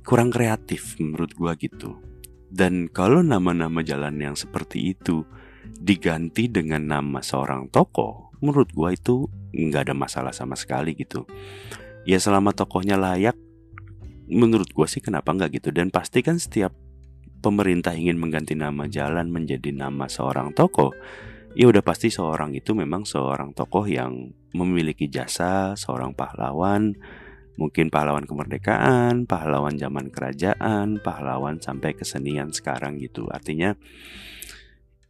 kurang 0.05 0.29
kreatif 0.29 1.01
menurut 1.01 1.33
gua 1.33 1.57
gitu. 1.57 1.97
Dan 2.53 2.93
kalau 2.93 3.25
nama-nama 3.25 3.81
jalan 3.81 4.13
yang 4.21 4.38
seperti 4.38 4.93
itu 4.93 5.25
diganti 5.65 6.45
dengan 6.45 6.85
nama 6.85 7.25
seorang 7.25 7.73
tokoh, 7.73 8.32
menurut 8.43 8.69
gua 8.75 8.91
itu 8.91 9.31
nggak 9.55 9.88
ada 9.89 9.95
masalah 9.95 10.35
sama 10.35 10.59
sekali 10.59 10.91
gitu. 11.00 11.23
Ya 12.03 12.19
selama 12.19 12.51
tokohnya 12.51 13.00
layak, 13.00 13.39
menurut 14.27 14.67
gue 14.75 14.88
sih 14.91 15.00
kenapa 15.00 15.31
nggak 15.31 15.63
gitu 15.63 15.69
dan 15.71 15.88
pasti 15.88 16.19
kan 16.19 16.35
setiap 16.35 16.75
pemerintah 17.39 17.95
ingin 17.95 18.19
mengganti 18.19 18.59
nama 18.59 18.88
jalan 18.91 19.31
menjadi 19.31 19.71
nama 19.71 20.07
seorang 20.12 20.55
tokoh 20.55 20.95
ya 21.53 21.69
udah 21.69 21.83
pasti 21.85 22.09
seorang 22.09 22.55
itu 22.57 22.73
memang 22.73 23.05
seorang 23.05 23.53
tokoh 23.53 23.85
yang 23.85 24.33
memiliki 24.57 25.05
jasa 25.07 25.77
seorang 25.77 26.17
pahlawan 26.17 26.97
mungkin 27.53 27.93
pahlawan 27.93 28.25
kemerdekaan, 28.25 29.29
pahlawan 29.29 29.77
zaman 29.77 30.09
kerajaan, 30.09 30.97
pahlawan 30.97 31.62
sampai 31.62 31.93
kesenian 31.93 32.50
sekarang 32.50 32.97
gitu. 32.97 33.29
Artinya 33.29 33.77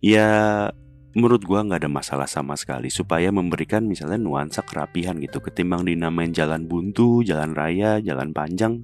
ya 0.04 0.68
menurut 1.13 1.46
gua 1.46 1.62
nggak 1.65 1.86
ada 1.86 1.91
masalah 1.91 2.27
sama 2.29 2.58
sekali 2.58 2.89
supaya 2.89 3.29
memberikan 3.29 3.86
misalnya 3.86 4.17
nuansa 4.17 4.65
kerapihan 4.65 5.17
gitu. 5.22 5.39
Ketimbang 5.39 5.86
dinamain 5.86 6.34
jalan 6.34 6.65
buntu, 6.65 7.22
jalan 7.22 7.53
raya, 7.53 8.01
jalan 8.01 8.34
panjang 8.34 8.82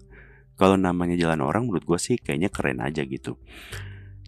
kalau 0.60 0.76
namanya 0.76 1.16
jalan 1.16 1.40
orang 1.40 1.72
menurut 1.72 1.88
gue 1.88 1.96
sih 1.96 2.16
kayaknya 2.20 2.52
keren 2.52 2.84
aja 2.84 3.08
gitu. 3.08 3.40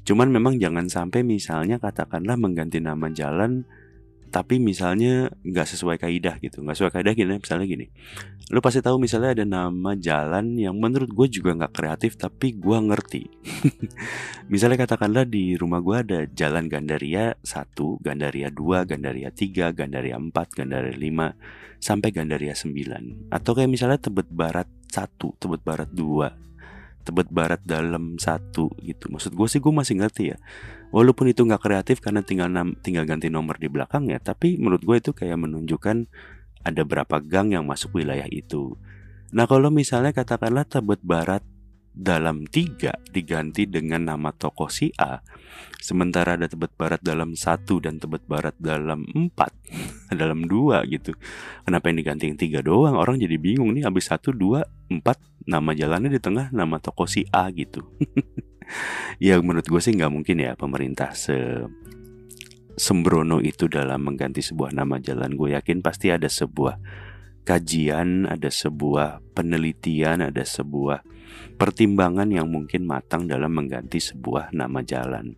Cuman 0.08 0.32
memang 0.32 0.58
jangan 0.58 0.88
sampai 0.88 1.28
misalnya 1.28 1.78
katakanlah 1.78 2.40
mengganti 2.40 2.80
nama 2.80 3.12
jalan 3.12 3.68
tapi 4.32 4.64
misalnya 4.64 5.28
nggak 5.44 5.68
sesuai 5.68 6.00
kaidah 6.00 6.40
gitu 6.40 6.64
nggak 6.64 6.80
sesuai 6.80 6.94
kaidah 6.96 7.12
gini 7.12 7.36
misalnya 7.36 7.68
gini 7.68 7.92
lu 8.48 8.64
pasti 8.64 8.80
tahu 8.80 8.96
misalnya 8.96 9.36
ada 9.36 9.44
nama 9.44 9.92
jalan 10.00 10.56
yang 10.56 10.80
menurut 10.80 11.12
gue 11.12 11.28
juga 11.28 11.52
nggak 11.52 11.76
kreatif 11.76 12.16
tapi 12.16 12.56
gue 12.56 12.78
ngerti 12.80 13.28
misalnya 14.54 14.88
katakanlah 14.88 15.28
di 15.28 15.60
rumah 15.60 15.84
gue 15.84 15.96
ada 15.96 16.20
jalan 16.32 16.72
Gandaria 16.72 17.36
1, 17.44 17.76
Gandaria 18.00 18.48
2, 18.48 18.88
Gandaria 18.88 19.30
3, 19.32 19.76
Gandaria 19.76 20.16
4, 20.16 20.32
Gandaria 20.32 20.96
5 20.96 21.84
sampai 21.84 22.10
Gandaria 22.16 22.56
9 22.56 23.36
atau 23.36 23.52
kayak 23.52 23.70
misalnya 23.72 24.00
Tebet 24.00 24.32
Barat 24.32 24.68
1, 24.96 25.20
Tebet 25.40 25.62
Barat 25.64 25.92
2 25.92 26.52
Tebet 27.02 27.34
Barat 27.34 27.62
dalam 27.66 28.22
satu 28.22 28.70
gitu. 28.86 29.10
Maksud 29.10 29.34
gue 29.34 29.48
sih 29.50 29.58
gue 29.58 29.74
masih 29.74 29.98
ngerti 29.98 30.24
ya. 30.34 30.38
Walaupun 30.92 31.32
itu 31.32 31.48
nggak 31.48 31.64
kreatif 31.64 32.04
karena 32.04 32.20
tinggal 32.20 32.52
tinggal 32.84 33.08
ganti 33.08 33.32
nomor 33.32 33.56
di 33.56 33.72
belakangnya, 33.72 34.20
tapi 34.20 34.60
menurut 34.60 34.84
gue 34.84 34.98
itu 35.00 35.12
kayak 35.16 35.40
menunjukkan 35.40 36.08
ada 36.68 36.82
berapa 36.84 37.18
gang 37.24 37.56
yang 37.56 37.64
masuk 37.64 37.96
wilayah 37.96 38.28
itu. 38.28 38.76
Nah 39.32 39.48
kalau 39.48 39.72
misalnya 39.72 40.12
katakanlah 40.12 40.68
Tebet 40.68 41.00
Barat 41.00 41.42
dalam 41.92 42.48
tiga 42.48 42.96
diganti 43.12 43.68
dengan 43.68 44.08
nama 44.08 44.32
toko 44.32 44.72
si 44.72 44.96
A 44.96 45.20
Sementara 45.82 46.40
ada 46.40 46.48
Tebet 46.48 46.72
Barat 46.80 47.04
dalam 47.04 47.36
satu 47.36 47.84
dan 47.84 48.00
Tebet 48.00 48.24
Barat 48.28 48.56
dalam 48.60 49.04
empat 49.08 49.52
Dalam 50.12 50.44
dua 50.44 50.84
gitu. 50.88 51.16
Kenapa 51.64 51.88
yang 51.88 51.98
diganti 52.04 52.24
yang 52.28 52.40
tiga 52.40 52.60
doang? 52.60 53.00
Orang 53.00 53.16
jadi 53.16 53.40
bingung 53.40 53.72
nih 53.72 53.88
habis 53.88 54.12
satu, 54.12 54.36
dua, 54.36 54.68
empat 54.92 55.20
Nama 55.48 55.72
jalannya 55.74 56.12
di 56.14 56.22
tengah 56.22 56.54
nama 56.54 56.78
toko 56.78 57.10
si 57.10 57.26
A 57.34 57.50
gitu 57.50 57.82
Ya 59.22 59.38
menurut 59.38 59.70
gue 59.70 59.78
sih 59.78 59.94
nggak 59.94 60.10
mungkin 60.10 60.42
ya 60.42 60.58
pemerintah 60.58 61.14
se 61.14 61.62
sembrono 62.74 63.38
itu 63.38 63.70
dalam 63.70 64.02
mengganti 64.02 64.42
sebuah 64.42 64.74
nama 64.74 64.98
jalan 64.98 65.38
Gue 65.38 65.54
yakin 65.54 65.86
pasti 65.86 66.10
ada 66.10 66.26
sebuah 66.26 66.82
kajian, 67.46 68.26
ada 68.26 68.50
sebuah 68.50 69.22
penelitian, 69.38 70.26
ada 70.26 70.42
sebuah 70.42 71.06
pertimbangan 71.58 72.30
yang 72.30 72.50
mungkin 72.50 72.86
matang 72.86 73.30
dalam 73.30 73.54
mengganti 73.54 74.02
sebuah 74.02 74.54
nama 74.54 74.82
jalan. 74.82 75.38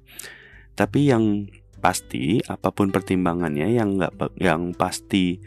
Tapi 0.73 1.11
yang 1.11 1.47
pasti 1.83 2.39
apa 2.47 2.71
pun 2.71 2.95
pertimbangannya 2.95 3.75
yang 3.75 3.99
nggak 3.99 4.39
yang 4.39 4.71
pasti 4.71 5.43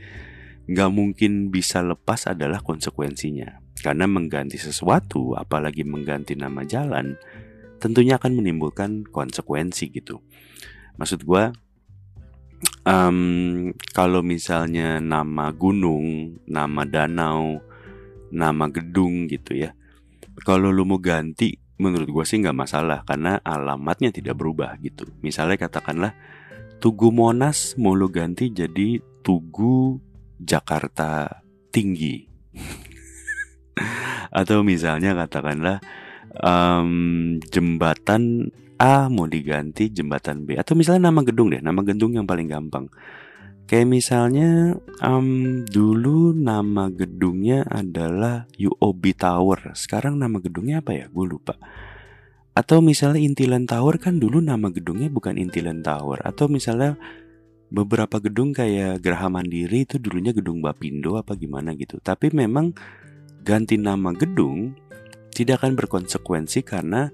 nggak 0.68 0.90
mungkin 0.92 1.48
bisa 1.48 1.80
lepas 1.80 2.28
adalah 2.28 2.60
konsekuensinya. 2.60 3.64
Karena 3.76 4.08
mengganti 4.08 4.56
sesuatu, 4.56 5.36
apalagi 5.36 5.84
mengganti 5.84 6.32
nama 6.34 6.64
jalan, 6.64 7.14
tentunya 7.86 8.18
akan 8.18 8.42
menimbulkan 8.42 9.06
konsekuensi 9.06 9.94
gitu. 9.94 10.18
Maksud 10.98 11.22
gue, 11.22 11.44
um, 12.82 13.18
kalau 13.94 14.20
misalnya 14.26 14.98
nama 14.98 15.54
gunung, 15.54 16.38
nama 16.50 16.82
danau, 16.82 17.62
nama 18.34 18.66
gedung 18.68 19.30
gitu 19.30 19.54
ya, 19.54 19.72
kalau 20.42 20.68
lu 20.68 20.84
mau 20.84 20.98
ganti 20.98 21.56
menurut 21.76 22.08
gue 22.08 22.24
sih 22.24 22.40
nggak 22.40 22.56
masalah 22.56 23.04
karena 23.04 23.40
alamatnya 23.44 24.08
tidak 24.08 24.40
berubah 24.40 24.76
gitu 24.80 25.04
misalnya 25.20 25.60
katakanlah 25.60 26.16
Tugu 26.80 27.08
Monas 27.12 27.76
mau 27.80 27.96
lu 27.96 28.08
ganti 28.08 28.52
jadi 28.52 29.00
Tugu 29.20 30.00
Jakarta 30.40 31.40
Tinggi 31.68 32.24
atau 34.40 34.64
misalnya 34.64 35.12
katakanlah 35.12 35.80
um, 36.40 36.90
jembatan 37.48 38.52
A 38.76 39.08
mau 39.08 39.24
diganti 39.24 39.88
jembatan 39.88 40.44
B 40.44 40.60
atau 40.60 40.76
misalnya 40.76 41.08
nama 41.08 41.24
gedung 41.24 41.48
deh 41.48 41.64
nama 41.64 41.80
gedung 41.80 42.12
yang 42.12 42.28
paling 42.28 42.48
gampang 42.50 42.92
Kayak 43.66 43.88
misalnya 43.90 44.78
um, 45.02 45.62
dulu 45.66 46.30
nama 46.30 46.86
gedungnya 46.86 47.66
adalah 47.66 48.46
UOB 48.54 49.02
Tower. 49.18 49.74
Sekarang 49.74 50.22
nama 50.22 50.38
gedungnya 50.38 50.78
apa 50.86 50.94
ya? 50.94 51.10
Gue 51.10 51.26
lupa. 51.26 51.58
Atau 52.54 52.78
misalnya 52.78 53.18
Intiland 53.18 53.66
Tower 53.66 53.98
kan 53.98 54.22
dulu 54.22 54.38
nama 54.38 54.70
gedungnya 54.70 55.10
bukan 55.10 55.34
Intiland 55.34 55.82
Tower. 55.82 56.22
Atau 56.22 56.46
misalnya 56.46 56.94
beberapa 57.66 58.22
gedung 58.22 58.54
kayak 58.54 59.02
Geraha 59.02 59.26
Mandiri 59.26 59.82
itu 59.82 59.98
dulunya 59.98 60.30
gedung 60.30 60.62
Bapindo 60.62 61.18
apa 61.18 61.34
gimana 61.34 61.74
gitu. 61.74 61.98
Tapi 61.98 62.30
memang 62.30 62.70
ganti 63.42 63.82
nama 63.82 64.14
gedung 64.14 64.78
tidak 65.36 65.60
akan 65.60 65.76
berkonsekuensi 65.76 66.64
karena 66.64 67.12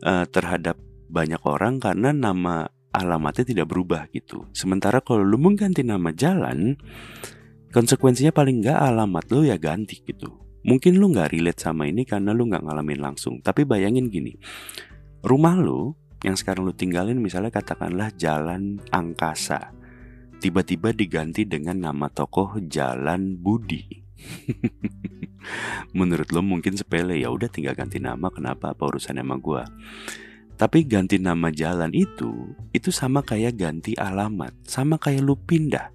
uh, 0.00 0.24
terhadap 0.24 0.80
banyak 1.12 1.44
orang 1.44 1.76
karena 1.76 2.16
nama 2.16 2.64
alamatnya 2.96 3.44
tidak 3.44 3.68
berubah 3.68 4.08
gitu. 4.16 4.48
Sementara 4.56 5.04
kalau 5.04 5.20
lu 5.20 5.36
mengganti 5.36 5.84
nama 5.84 6.08
jalan, 6.16 6.80
konsekuensinya 7.68 8.32
paling 8.32 8.64
nggak 8.64 8.80
alamat 8.80 9.24
lu 9.28 9.44
ya 9.44 9.60
ganti 9.60 10.00
gitu. 10.00 10.40
Mungkin 10.64 10.96
lu 10.96 11.12
nggak 11.12 11.36
relate 11.36 11.60
sama 11.60 11.84
ini 11.84 12.08
karena 12.08 12.32
lu 12.32 12.48
nggak 12.48 12.64
ngalamin 12.64 13.00
langsung. 13.04 13.44
Tapi 13.44 13.68
bayangin 13.68 14.08
gini, 14.08 14.32
rumah 15.20 15.60
lu 15.60 15.92
yang 16.24 16.40
sekarang 16.40 16.64
lu 16.64 16.72
tinggalin 16.72 17.20
misalnya 17.20 17.52
katakanlah 17.52 18.12
Jalan 18.16 18.80
Angkasa, 18.88 19.72
tiba-tiba 20.40 20.96
diganti 20.96 21.44
dengan 21.44 21.92
nama 21.92 22.08
tokoh 22.08 22.56
Jalan 22.64 23.36
Budi. 23.36 23.84
Menurut 25.96 26.28
lo 26.30 26.44
mungkin 26.44 26.76
sepele 26.76 27.18
ya 27.20 27.32
udah 27.32 27.48
tinggal 27.48 27.74
ganti 27.74 27.98
nama 27.98 28.28
kenapa 28.28 28.72
apa 28.72 28.82
urusan 28.88 29.16
sama 29.18 29.36
gue 29.36 29.62
tapi 30.60 30.84
ganti 30.84 31.16
nama 31.16 31.48
jalan 31.48 31.88
itu, 31.96 32.52
itu 32.76 32.92
sama 32.92 33.24
kayak 33.24 33.56
ganti 33.56 33.96
alamat, 33.96 34.52
sama 34.68 35.00
kayak 35.00 35.24
lu 35.24 35.32
pindah. 35.32 35.88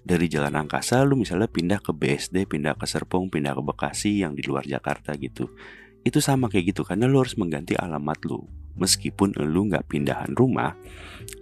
Dari 0.00 0.24
jalan 0.32 0.56
angkasa 0.56 1.04
lu 1.04 1.20
misalnya 1.20 1.52
pindah 1.52 1.84
ke 1.84 1.92
BSD, 1.92 2.48
pindah 2.48 2.80
ke 2.80 2.88
Serpong, 2.88 3.28
pindah 3.28 3.52
ke 3.52 3.60
Bekasi 3.60 4.24
yang 4.24 4.32
di 4.32 4.40
luar 4.48 4.64
Jakarta 4.64 5.12
gitu. 5.20 5.52
Itu 6.00 6.24
sama 6.24 6.48
kayak 6.48 6.72
gitu 6.72 6.80
karena 6.88 7.04
lu 7.04 7.20
harus 7.20 7.36
mengganti 7.36 7.76
alamat 7.76 8.16
lu. 8.24 8.40
Meskipun 8.80 9.36
lu 9.36 9.68
nggak 9.68 9.84
pindahan 9.84 10.32
rumah, 10.32 10.72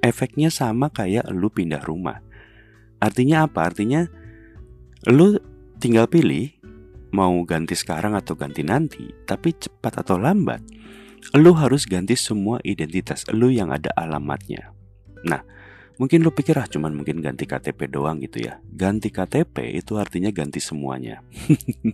efeknya 0.02 0.50
sama 0.50 0.90
kayak 0.90 1.30
lu 1.30 1.54
pindah 1.54 1.86
rumah. 1.86 2.26
Artinya 2.98 3.46
apa? 3.46 3.70
Artinya 3.70 4.02
lu 5.06 5.38
tinggal 5.78 6.10
pilih 6.10 6.53
mau 7.14 7.30
ganti 7.46 7.78
sekarang 7.78 8.18
atau 8.18 8.34
ganti 8.34 8.66
nanti, 8.66 9.06
tapi 9.22 9.54
cepat 9.54 10.02
atau 10.02 10.18
lambat 10.18 10.60
lu 11.32 11.56
harus 11.56 11.88
ganti 11.88 12.12
semua 12.20 12.60
identitas 12.60 13.24
lu 13.32 13.48
yang 13.48 13.72
ada 13.72 13.88
alamatnya. 13.96 14.76
Nah, 15.24 15.40
mungkin 15.96 16.20
lu 16.20 16.28
pikir 16.28 16.52
ah 16.60 16.68
cuman 16.68 16.92
mungkin 16.92 17.24
ganti 17.24 17.48
KTP 17.48 17.88
doang 17.88 18.20
gitu 18.20 18.44
ya. 18.44 18.60
Ganti 18.68 19.08
KTP 19.08 19.80
itu 19.80 19.96
artinya 19.96 20.28
ganti 20.28 20.60
semuanya. 20.60 21.24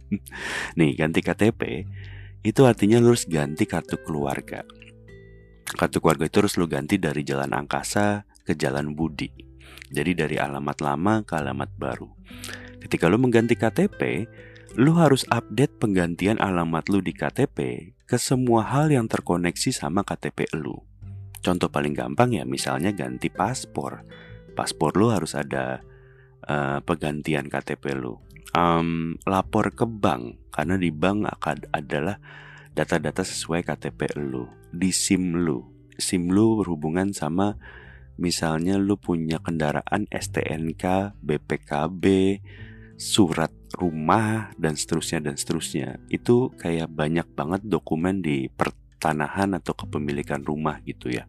Nih, 0.79 0.99
ganti 0.99 1.23
KTP 1.23 1.87
itu 2.43 2.61
artinya 2.67 2.99
lu 2.99 3.15
harus 3.15 3.29
ganti 3.31 3.71
kartu 3.71 4.03
keluarga. 4.03 4.67
Kartu 5.71 6.03
keluarga 6.03 6.27
itu 6.27 6.43
harus 6.43 6.59
lu 6.59 6.67
ganti 6.67 6.99
dari 6.99 7.23
jalan 7.23 7.55
angkasa 7.55 8.27
ke 8.43 8.59
jalan 8.59 8.99
budi. 8.99 9.31
Jadi 9.91 10.19
dari 10.19 10.37
alamat 10.43 10.83
lama 10.83 11.23
ke 11.23 11.39
alamat 11.39 11.71
baru. 11.79 12.11
Ketika 12.83 13.07
lu 13.07 13.21
mengganti 13.23 13.55
KTP, 13.55 14.27
lu 14.79 14.95
harus 14.95 15.27
update 15.35 15.83
penggantian 15.83 16.39
alamat 16.39 16.87
lu 16.87 17.03
di 17.03 17.11
KTP 17.11 17.91
ke 18.07 18.17
semua 18.19 18.63
hal 18.71 18.91
yang 18.95 19.11
terkoneksi 19.11 19.75
sama 19.75 20.07
KTP 20.07 20.47
lu. 20.55 20.79
Contoh 21.43 21.73
paling 21.73 21.97
gampang 21.97 22.37
ya 22.37 22.47
misalnya 22.47 22.95
ganti 22.95 23.33
paspor. 23.33 24.07
Paspor 24.55 24.95
lu 24.95 25.11
harus 25.11 25.35
ada 25.35 25.83
uh, 26.47 26.79
penggantian 26.87 27.51
KTP 27.51 27.99
lu. 27.99 28.21
Um, 28.55 29.19
lapor 29.27 29.75
ke 29.75 29.87
bank 29.87 30.39
karena 30.55 30.79
di 30.79 30.91
bank 30.95 31.27
akan 31.27 31.71
adalah 31.75 32.19
data-data 32.75 33.27
sesuai 33.27 33.67
KTP 33.67 34.15
lu. 34.23 34.47
Di 34.71 34.95
SIM 34.95 35.35
lu. 35.35 35.67
SIM 35.99 36.31
lu 36.31 36.63
berhubungan 36.63 37.11
sama 37.11 37.59
misalnya 38.21 38.77
lu 38.77 39.01
punya 39.01 39.41
kendaraan 39.41 40.07
STNK, 40.13 41.17
BPKB, 41.25 42.05
surat 43.01 43.49
rumah 43.81 44.53
dan 44.61 44.77
seterusnya 44.77 45.33
dan 45.33 45.41
seterusnya. 45.41 45.97
Itu 46.13 46.53
kayak 46.61 46.93
banyak 46.93 47.33
banget 47.33 47.65
dokumen 47.65 48.21
di 48.21 48.53
pertanahan 48.53 49.57
atau 49.57 49.73
kepemilikan 49.73 50.45
rumah 50.45 50.85
gitu 50.85 51.09
ya. 51.09 51.25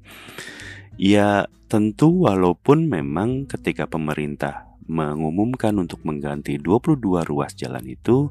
Ya 1.00 1.48
tentu 1.72 2.28
walaupun 2.28 2.92
memang 2.92 3.48
ketika 3.48 3.88
pemerintah 3.88 4.68
mengumumkan 4.84 5.80
untuk 5.80 6.04
mengganti 6.04 6.60
22 6.60 7.00
ruas 7.24 7.56
jalan 7.56 7.88
itu 7.88 8.28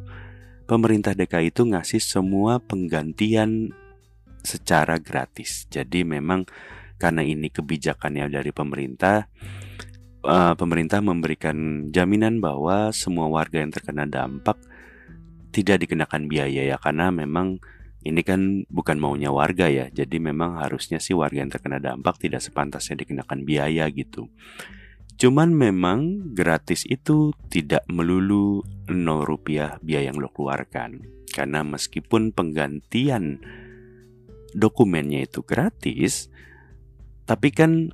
pemerintah 0.68 1.16
DKI 1.16 1.48
itu 1.48 1.64
ngasih 1.64 2.04
semua 2.04 2.60
penggantian 2.60 3.72
secara 4.44 5.00
gratis. 5.00 5.64
Jadi 5.72 6.04
memang 6.04 6.44
karena 7.00 7.24
ini 7.24 7.48
kebijakannya 7.48 8.28
dari 8.28 8.52
pemerintah 8.52 9.24
uh, 10.24 10.54
pemerintah 10.56 11.00
memberikan 11.04 11.88
jaminan 11.92 12.40
bahwa 12.40 12.90
semua 12.90 13.28
warga 13.28 13.60
yang 13.60 13.72
terkena 13.72 14.08
dampak 14.08 14.56
tidak 15.50 15.82
dikenakan 15.82 16.30
biaya 16.30 16.62
ya 16.64 16.76
karena 16.78 17.10
memang 17.10 17.58
ini 18.00 18.24
kan 18.24 18.64
bukan 18.72 18.96
maunya 18.96 19.28
warga 19.28 19.68
ya 19.68 19.92
jadi 19.92 20.16
memang 20.16 20.62
harusnya 20.62 21.02
sih 21.02 21.12
warga 21.12 21.44
yang 21.44 21.52
terkena 21.52 21.82
dampak 21.82 22.16
tidak 22.16 22.40
sepantasnya 22.40 23.02
dikenakan 23.04 23.44
biaya 23.44 23.84
gitu 23.92 24.30
Cuman 25.20 25.52
memang 25.52 26.32
gratis 26.32 26.88
itu 26.88 27.36
tidak 27.52 27.84
melulu 27.92 28.64
0 28.88 29.28
rupiah 29.28 29.76
biaya 29.84 30.08
yang 30.08 30.16
lo 30.16 30.32
keluarkan. 30.32 31.04
Karena 31.28 31.60
meskipun 31.60 32.32
penggantian 32.32 33.44
dokumennya 34.56 35.28
itu 35.28 35.44
gratis, 35.44 36.32
tapi 37.28 37.52
kan 37.52 37.92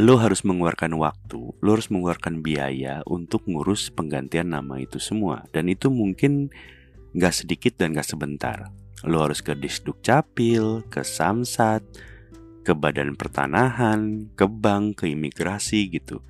lo 0.00 0.18
harus 0.18 0.42
mengeluarkan 0.42 0.96
waktu, 0.96 1.54
lo 1.60 1.68
harus 1.72 1.88
mengeluarkan 1.92 2.40
biaya 2.40 3.04
untuk 3.06 3.46
ngurus 3.46 3.92
penggantian 3.92 4.50
nama 4.50 4.80
itu 4.80 4.98
semua. 4.98 5.44
Dan 5.52 5.70
itu 5.70 5.92
mungkin 5.92 6.50
gak 7.14 7.44
sedikit 7.44 7.78
dan 7.78 7.94
gak 7.94 8.08
sebentar. 8.08 8.72
Lo 9.04 9.22
harus 9.22 9.44
ke 9.44 9.52
Disduk 9.52 10.00
Capil, 10.00 10.82
ke 10.88 11.04
Samsat, 11.04 11.84
ke 12.64 12.72
badan 12.72 13.14
pertanahan, 13.14 14.32
ke 14.32 14.48
bank, 14.48 15.04
ke 15.04 15.12
imigrasi 15.12 15.92
gitu. 15.92 16.24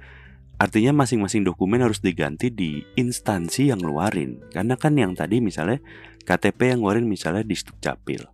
Artinya 0.58 0.94
masing-masing 1.04 1.46
dokumen 1.46 1.82
harus 1.82 2.02
diganti 2.02 2.50
di 2.50 2.82
instansi 2.98 3.70
yang 3.70 3.82
ngeluarin. 3.82 4.42
Karena 4.50 4.74
kan 4.74 4.98
yang 4.98 5.14
tadi 5.14 5.38
misalnya 5.38 5.78
KTP 6.26 6.74
yang 6.74 6.82
ngeluarin 6.82 7.06
misalnya 7.06 7.46
di 7.46 7.54
Capil. 7.78 8.26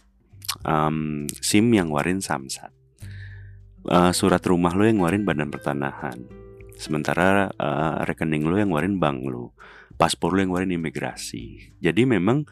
Um, 0.64 1.28
SIM 1.40 1.68
yang 1.76 1.92
ngeluarin 1.92 2.24
Samsat. 2.24 2.79
Uh, 3.80 4.12
surat 4.12 4.44
rumah 4.44 4.76
lo 4.76 4.84
yang 4.84 5.00
ngeluarin 5.00 5.24
badan 5.24 5.48
pertanahan. 5.48 6.18
Sementara 6.76 7.48
uh, 7.56 8.04
rekening 8.04 8.44
lo 8.44 8.60
yang 8.60 8.72
ngeluarin 8.72 9.00
bank 9.00 9.24
lo. 9.24 9.56
Paspor 9.96 10.36
lo 10.36 10.44
yang 10.44 10.52
ngeluarin 10.52 10.76
imigrasi. 10.76 11.76
Jadi 11.80 12.04
memang 12.04 12.44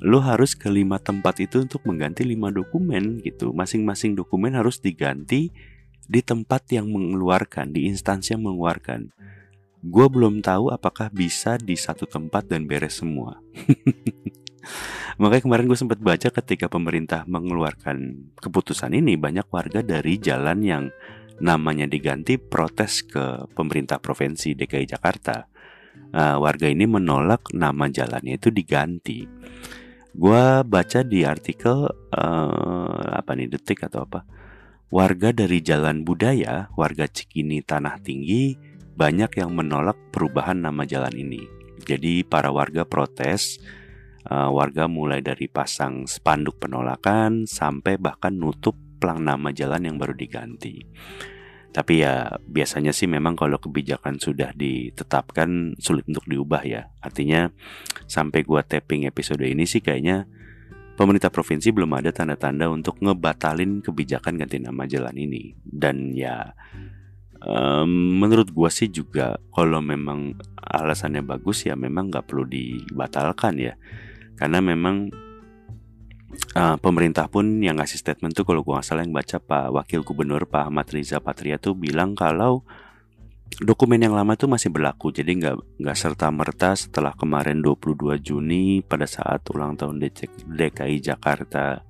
lo 0.00 0.22
harus 0.22 0.54
ke 0.54 0.70
lima 0.70 1.02
tempat 1.02 1.42
itu 1.42 1.60
untuk 1.60 1.82
mengganti 1.86 2.22
lima 2.22 2.54
dokumen 2.54 3.18
gitu. 3.20 3.50
Masing-masing 3.50 4.14
dokumen 4.14 4.54
harus 4.54 4.78
diganti 4.78 5.50
di 6.10 6.20
tempat 6.22 6.66
yang 6.74 6.90
mengeluarkan, 6.90 7.70
di 7.70 7.86
instansi 7.86 8.34
yang 8.34 8.42
mengeluarkan. 8.46 9.14
Gue 9.80 10.06
belum 10.10 10.42
tahu 10.42 10.74
apakah 10.74 11.08
bisa 11.10 11.56
di 11.56 11.78
satu 11.78 12.04
tempat 12.04 12.50
dan 12.50 12.66
beres 12.66 12.98
semua. 12.98 13.38
Makanya 15.20 15.42
kemarin 15.44 15.66
gue 15.68 15.78
sempat 15.78 16.00
baca 16.00 16.28
ketika 16.32 16.66
pemerintah 16.68 17.24
mengeluarkan 17.28 18.30
keputusan 18.40 18.96
ini 18.96 19.16
banyak 19.20 19.48
warga 19.48 19.84
dari 19.84 20.16
jalan 20.16 20.58
yang 20.64 20.84
namanya 21.40 21.88
diganti 21.88 22.36
protes 22.36 23.04
ke 23.04 23.48
pemerintah 23.56 23.96
provinsi 24.00 24.52
DKI 24.54 24.86
Jakarta. 24.86 25.48
Uh, 26.10 26.36
warga 26.42 26.66
ini 26.66 26.84
menolak 26.90 27.54
nama 27.54 27.86
jalannya 27.88 28.36
itu 28.36 28.50
diganti. 28.50 29.24
Gua 30.10 30.66
baca 30.66 31.06
di 31.06 31.22
artikel 31.22 31.86
uh, 31.90 33.02
apa 33.14 33.30
nih 33.38 33.46
detik 33.46 33.86
atau 33.86 34.02
apa 34.04 34.26
warga 34.90 35.30
dari 35.30 35.62
Jalan 35.62 36.02
Budaya, 36.02 36.66
warga 36.74 37.06
Cikini 37.06 37.62
Tanah 37.62 38.02
Tinggi 38.02 38.58
banyak 38.98 39.38
yang 39.38 39.54
menolak 39.54 39.96
perubahan 40.10 40.60
nama 40.60 40.84
jalan 40.84 41.14
ini. 41.14 41.46
Jadi 41.86 42.26
para 42.26 42.52
warga 42.52 42.84
protes, 42.84 43.56
uh, 44.28 44.50
warga 44.52 44.90
mulai 44.90 45.24
dari 45.24 45.48
pasang 45.48 46.04
spanduk 46.04 46.60
penolakan 46.60 47.48
sampai 47.48 47.96
bahkan 47.96 48.36
nutup 48.36 48.76
pelang 49.00 49.24
nama 49.24 49.48
jalan 49.54 49.88
yang 49.88 49.96
baru 49.96 50.12
diganti. 50.12 50.84
Tapi 51.70 52.02
ya 52.02 52.34
biasanya 52.42 52.90
sih 52.90 53.06
memang 53.06 53.38
kalau 53.38 53.56
kebijakan 53.62 54.18
sudah 54.18 54.50
ditetapkan 54.52 55.78
sulit 55.78 56.02
untuk 56.10 56.26
diubah 56.26 56.66
ya. 56.66 56.90
Artinya 56.98 57.46
sampai 58.10 58.42
gua 58.42 58.66
tapping 58.66 59.06
episode 59.06 59.40
ini 59.46 59.64
sih 59.70 59.78
kayaknya 59.78 60.26
pemerintah 60.98 61.30
provinsi 61.30 61.70
belum 61.70 61.94
ada 61.94 62.10
tanda-tanda 62.10 62.66
untuk 62.66 62.98
ngebatalin 62.98 63.86
kebijakan 63.86 64.42
ganti 64.42 64.58
nama 64.58 64.82
jalan 64.90 65.14
ini. 65.14 65.54
Dan 65.62 66.10
ya 66.10 66.58
um, 67.38 68.18
menurut 68.18 68.50
gua 68.50 68.66
sih 68.66 68.90
juga 68.90 69.38
kalau 69.54 69.78
memang 69.78 70.42
alasannya 70.58 71.22
bagus 71.22 71.70
ya 71.70 71.78
memang 71.78 72.10
nggak 72.10 72.26
perlu 72.26 72.50
dibatalkan 72.50 73.54
ya. 73.62 73.78
Karena 74.40 74.64
memang 74.64 75.12
uh, 76.56 76.76
pemerintah 76.80 77.28
pun 77.28 77.60
yang 77.60 77.76
ngasih 77.76 78.00
statement 78.00 78.32
tuh 78.32 78.48
kalau 78.48 78.64
gua 78.64 78.80
nggak 78.80 78.88
salah 78.88 79.04
yang 79.04 79.12
baca 79.12 79.36
Pak 79.36 79.68
Wakil 79.76 80.00
Gubernur 80.00 80.48
Pak 80.48 80.72
Ahmad 80.72 80.88
Riza 80.88 81.20
Patria 81.20 81.60
tuh 81.60 81.76
bilang 81.76 82.16
kalau 82.16 82.64
dokumen 83.60 84.00
yang 84.00 84.16
lama 84.16 84.32
tuh 84.40 84.48
masih 84.48 84.72
berlaku. 84.72 85.12
Jadi 85.12 85.44
nggak 85.44 85.84
nggak 85.84 85.96
serta 86.00 86.32
merta 86.32 86.72
setelah 86.72 87.12
kemarin 87.12 87.60
22 87.60 88.16
Juni 88.24 88.80
pada 88.80 89.04
saat 89.04 89.44
ulang 89.52 89.76
tahun 89.76 90.00
DKI 90.48 90.96
Jakarta 91.04 91.84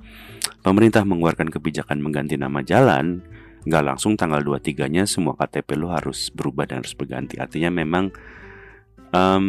pemerintah 0.60 1.06
mengeluarkan 1.06 1.48
kebijakan 1.48 2.00
mengganti 2.00 2.36
nama 2.36 2.60
jalan 2.60 3.22
nggak 3.60 3.84
langsung 3.84 4.16
tanggal 4.16 4.40
23 4.40 4.88
nya 4.88 5.04
semua 5.04 5.36
KTP 5.36 5.76
lo 5.76 5.92
harus 5.92 6.32
berubah 6.32 6.64
dan 6.64 6.80
harus 6.80 6.96
berganti. 6.96 7.36
Artinya 7.36 7.68
memang 7.68 8.08
um, 9.12 9.46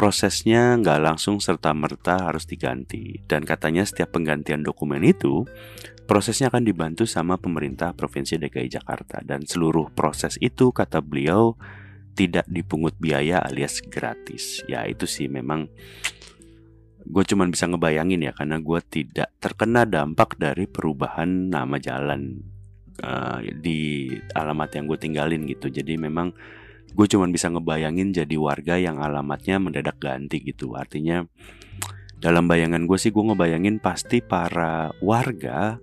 prosesnya 0.00 0.80
nggak 0.80 0.96
langsung 0.96 1.44
serta-merta 1.44 2.32
harus 2.32 2.48
diganti. 2.48 3.20
Dan 3.20 3.44
katanya 3.44 3.84
setiap 3.84 4.16
penggantian 4.16 4.64
dokumen 4.64 5.04
itu, 5.04 5.44
prosesnya 6.08 6.48
akan 6.48 6.64
dibantu 6.64 7.04
sama 7.04 7.36
pemerintah 7.36 7.92
Provinsi 7.92 8.40
DKI 8.40 8.80
Jakarta. 8.80 9.20
Dan 9.20 9.44
seluruh 9.44 9.92
proses 9.92 10.40
itu, 10.40 10.72
kata 10.72 11.04
beliau, 11.04 11.52
tidak 12.16 12.48
dipungut 12.48 12.96
biaya 12.96 13.44
alias 13.44 13.84
gratis. 13.84 14.64
Ya 14.64 14.88
itu 14.88 15.04
sih 15.04 15.28
memang 15.28 15.68
gue 17.04 17.24
cuma 17.28 17.44
bisa 17.44 17.68
ngebayangin 17.68 18.24
ya 18.24 18.32
karena 18.32 18.56
gue 18.56 18.80
tidak 18.88 19.36
terkena 19.36 19.84
dampak 19.84 20.40
dari 20.40 20.64
perubahan 20.64 21.52
nama 21.52 21.76
jalan 21.76 22.40
uh, 23.04 23.40
di 23.40 24.08
alamat 24.32 24.80
yang 24.80 24.84
gue 24.88 24.98
tinggalin 25.00 25.48
gitu 25.48 25.72
jadi 25.72 25.96
memang 25.96 26.36
gue 26.90 27.06
cuma 27.06 27.26
bisa 27.30 27.46
ngebayangin 27.50 28.10
jadi 28.10 28.36
warga 28.36 28.74
yang 28.76 28.98
alamatnya 28.98 29.62
mendadak 29.62 29.96
ganti 30.02 30.42
gitu. 30.42 30.74
Artinya 30.74 31.24
dalam 32.20 32.50
bayangan 32.50 32.84
gue 32.84 32.98
sih 33.00 33.14
gue 33.14 33.24
ngebayangin 33.32 33.80
pasti 33.80 34.20
para 34.20 34.92
warga 35.00 35.80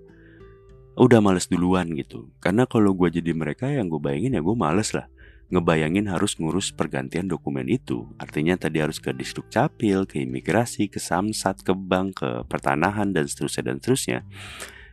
udah 0.98 1.20
males 1.22 1.46
duluan 1.46 1.90
gitu. 1.94 2.28
Karena 2.42 2.66
kalau 2.66 2.92
gue 2.92 3.08
jadi 3.08 3.32
mereka 3.32 3.70
yang 3.70 3.88
gue 3.88 3.98
bayangin 4.02 4.36
ya 4.36 4.42
gue 4.42 4.56
males 4.58 4.92
lah. 4.92 5.06
Ngebayangin 5.48 6.12
harus 6.12 6.36
ngurus 6.36 6.76
pergantian 6.76 7.24
dokumen 7.24 7.72
itu. 7.72 8.04
Artinya 8.20 8.60
tadi 8.60 8.84
harus 8.84 9.00
ke 9.00 9.16
distrik 9.16 9.48
capil 9.48 10.04
ke 10.04 10.20
imigrasi 10.20 10.92
ke 10.92 11.00
samsat 11.00 11.64
ke 11.64 11.72
bank 11.72 12.20
ke 12.20 12.44
pertanahan 12.44 13.16
dan 13.16 13.24
seterusnya 13.24 13.72
dan 13.72 13.76
seterusnya. 13.80 14.18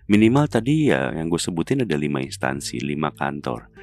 Minimal 0.07 0.45
tadi 0.47 0.93
ya 0.93 1.11
yang 1.11 1.27
gue 1.27 1.41
sebutin 1.41 1.83
ada 1.83 1.97
lima 1.99 2.23
instansi 2.23 2.79
lima 2.79 3.11
kantor 3.11 3.74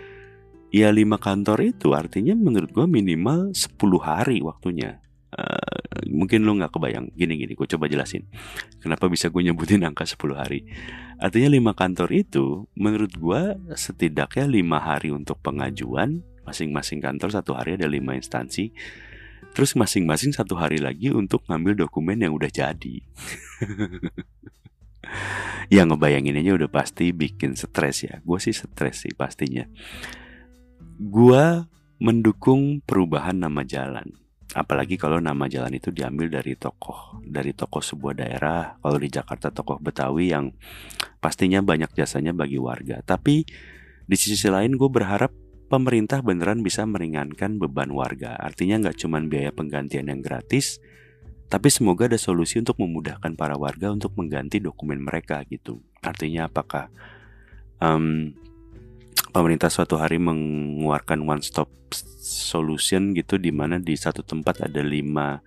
ya 0.73 0.89
lima 0.89 1.21
kantor 1.21 1.77
itu 1.77 1.93
artinya 1.93 2.33
menurut 2.33 2.73
gue 2.73 2.87
minimal 2.89 3.53
10 3.53 3.77
hari 4.01 4.41
waktunya. 4.41 4.99
Uh, 5.33 6.05
mungkin 6.09 6.45
lo 6.45 6.57
nggak 6.57 6.73
kebayang. 6.73 7.13
Gini 7.13 7.37
gini 7.37 7.53
gue 7.53 7.69
coba 7.77 7.89
jelasin. 7.93 8.25
Kenapa 8.81 9.07
bisa 9.13 9.29
gue 9.29 9.45
nyebutin 9.45 9.85
angka 9.85 10.09
10 10.09 10.33
hari? 10.33 10.65
Artinya 11.21 11.53
lima 11.53 11.73
kantor 11.77 12.09
itu 12.17 12.67
menurut 12.73 13.13
gue 13.13 13.41
setidaknya 13.77 14.49
lima 14.49 14.81
hari 14.81 15.13
untuk 15.13 15.39
pengajuan 15.45 16.25
masing-masing 16.43 16.99
kantor 16.99 17.31
satu 17.31 17.55
hari 17.55 17.79
ada 17.79 17.87
lima 17.87 18.19
instansi 18.19 18.75
terus 19.55 19.79
masing-masing 19.79 20.35
satu 20.35 20.59
hari 20.59 20.83
lagi 20.83 21.15
untuk 21.15 21.47
ngambil 21.47 21.87
dokumen 21.87 22.19
yang 22.25 22.33
udah 22.33 22.49
jadi. 22.49 22.97
Ya 25.67 25.83
ngebayanginnya 25.83 26.55
udah 26.55 26.71
pasti 26.71 27.11
bikin 27.11 27.59
stres 27.59 28.07
ya. 28.07 28.23
Gue 28.23 28.39
sih 28.39 28.55
stres 28.55 29.03
sih 29.03 29.13
pastinya 29.17 29.67
Gua 31.03 31.67
mendukung 31.99 32.79
perubahan 32.87 33.35
nama 33.35 33.67
jalan. 33.67 34.07
Apalagi 34.53 35.01
kalau 35.01 35.19
nama 35.19 35.49
jalan 35.49 35.75
itu 35.75 35.91
diambil 35.91 36.29
dari 36.29 36.55
tokoh, 36.55 37.25
dari 37.25 37.57
tokoh 37.57 37.83
sebuah 37.83 38.15
daerah. 38.23 38.77
Kalau 38.79 38.99
di 39.01 39.09
Jakarta 39.09 39.49
tokoh 39.51 39.81
Betawi 39.83 40.31
yang 40.31 40.55
pastinya 41.19 41.59
banyak 41.65 41.91
jasanya 41.97 42.31
bagi 42.31 42.61
warga. 42.61 43.01
Tapi 43.03 43.43
di 44.07 44.17
sisi 44.19 44.47
lain 44.53 44.77
gue 44.77 44.91
berharap 44.93 45.33
pemerintah 45.73 46.21
beneran 46.21 46.61
bisa 46.61 46.85
meringankan 46.85 47.57
beban 47.57 47.89
warga. 47.97 48.37
Artinya 48.37 48.77
nggak 48.85 49.01
cuma 49.01 49.25
biaya 49.25 49.57
penggantian 49.57 50.13
yang 50.13 50.21
gratis, 50.21 50.85
tapi 51.49 51.73
semoga 51.73 52.13
ada 52.13 52.21
solusi 52.21 52.61
untuk 52.61 52.77
memudahkan 52.77 53.33
para 53.41 53.57
warga 53.57 53.89
untuk 53.89 54.13
mengganti 54.21 54.61
dokumen 54.61 55.01
mereka 55.01 55.41
gitu. 55.49 55.81
Artinya 56.05 56.53
apakah 56.53 56.93
um, 57.81 58.37
pemerintah 59.33 59.73
suatu 59.73 59.97
hari 59.97 60.21
mengeluarkan 60.21 61.25
one 61.25 61.41
stop 61.41 61.73
solution 62.23 63.17
gitu 63.17 63.41
di 63.41 63.51
mana 63.51 63.81
di 63.81 63.97
satu 63.97 64.21
tempat 64.21 64.69
ada 64.69 64.85
lima 64.85 65.41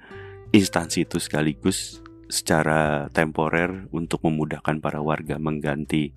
instansi 0.49 1.05
itu 1.05 1.21
sekaligus 1.21 2.01
secara 2.25 3.07
temporer 3.13 3.85
untuk 3.93 4.25
memudahkan 4.25 4.81
para 4.81 4.99
warga 4.99 5.37
mengganti 5.37 6.11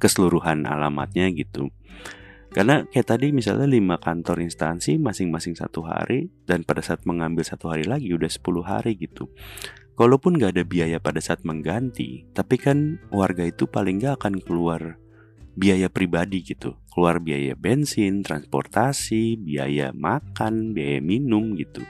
keseluruhan 0.00 0.64
alamatnya 0.64 1.28
gitu. 1.36 1.68
Karena 2.50 2.82
kayak 2.82 3.14
tadi 3.14 3.30
misalnya 3.30 3.70
lima 3.70 4.02
kantor 4.02 4.42
instansi 4.42 4.98
masing-masing 4.98 5.54
satu 5.54 5.86
hari 5.86 6.34
dan 6.50 6.66
pada 6.66 6.82
saat 6.82 7.06
mengambil 7.06 7.46
satu 7.46 7.70
hari 7.70 7.86
lagi 7.86 8.10
udah 8.10 8.26
10 8.26 8.42
hari 8.66 8.98
gitu. 8.98 9.30
Kalaupun 9.94 10.34
nggak 10.34 10.58
ada 10.58 10.64
biaya 10.66 10.98
pada 10.98 11.22
saat 11.22 11.46
mengganti, 11.46 12.26
tapi 12.34 12.58
kan 12.58 12.98
warga 13.14 13.46
itu 13.46 13.70
paling 13.70 14.02
nggak 14.02 14.18
akan 14.18 14.34
keluar 14.42 14.96
biaya 15.60 15.92
pribadi 15.92 16.40
gitu. 16.40 16.80
Keluar 16.88 17.20
biaya 17.20 17.52
bensin 17.52 18.24
transportasi 18.24 19.36
biaya 19.36 19.92
makan 19.92 20.72
biaya 20.72 21.04
minum 21.04 21.52
gitu. 21.60 21.84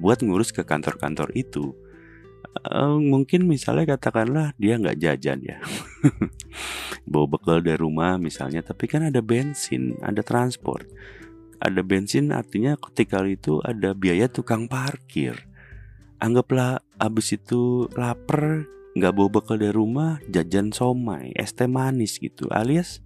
Buat 0.00 0.24
ngurus 0.24 0.56
ke 0.56 0.64
kantor-kantor 0.64 1.28
itu. 1.36 1.76
Uh, 2.68 3.00
mungkin 3.00 3.48
misalnya 3.48 3.96
katakanlah 3.96 4.56
dia 4.56 4.80
nggak 4.80 4.96
jajan 4.96 5.44
ya. 5.44 5.60
Bawa 7.10 7.36
bekal 7.36 7.60
dari 7.60 7.76
rumah 7.76 8.16
misalnya 8.16 8.64
tapi 8.64 8.88
kan 8.88 9.04
ada 9.12 9.20
bensin 9.20 10.00
ada 10.00 10.24
transport. 10.24 10.88
Ada 11.62 11.84
bensin 11.84 12.32
artinya 12.34 12.74
ketika 12.80 13.22
itu 13.28 13.60
ada 13.60 13.92
biaya 13.92 14.26
tukang 14.26 14.66
parkir. 14.66 15.36
Anggaplah 16.18 16.82
abis 16.98 17.38
itu 17.38 17.86
lapar 17.94 18.66
nggak 18.92 19.12
bawa 19.16 19.28
bekal 19.28 19.56
dari 19.56 19.72
rumah 19.72 20.20
jajan 20.28 20.70
somai 20.70 21.32
es 21.32 21.56
teh 21.56 21.68
manis 21.68 22.20
gitu 22.20 22.48
alias 22.52 23.00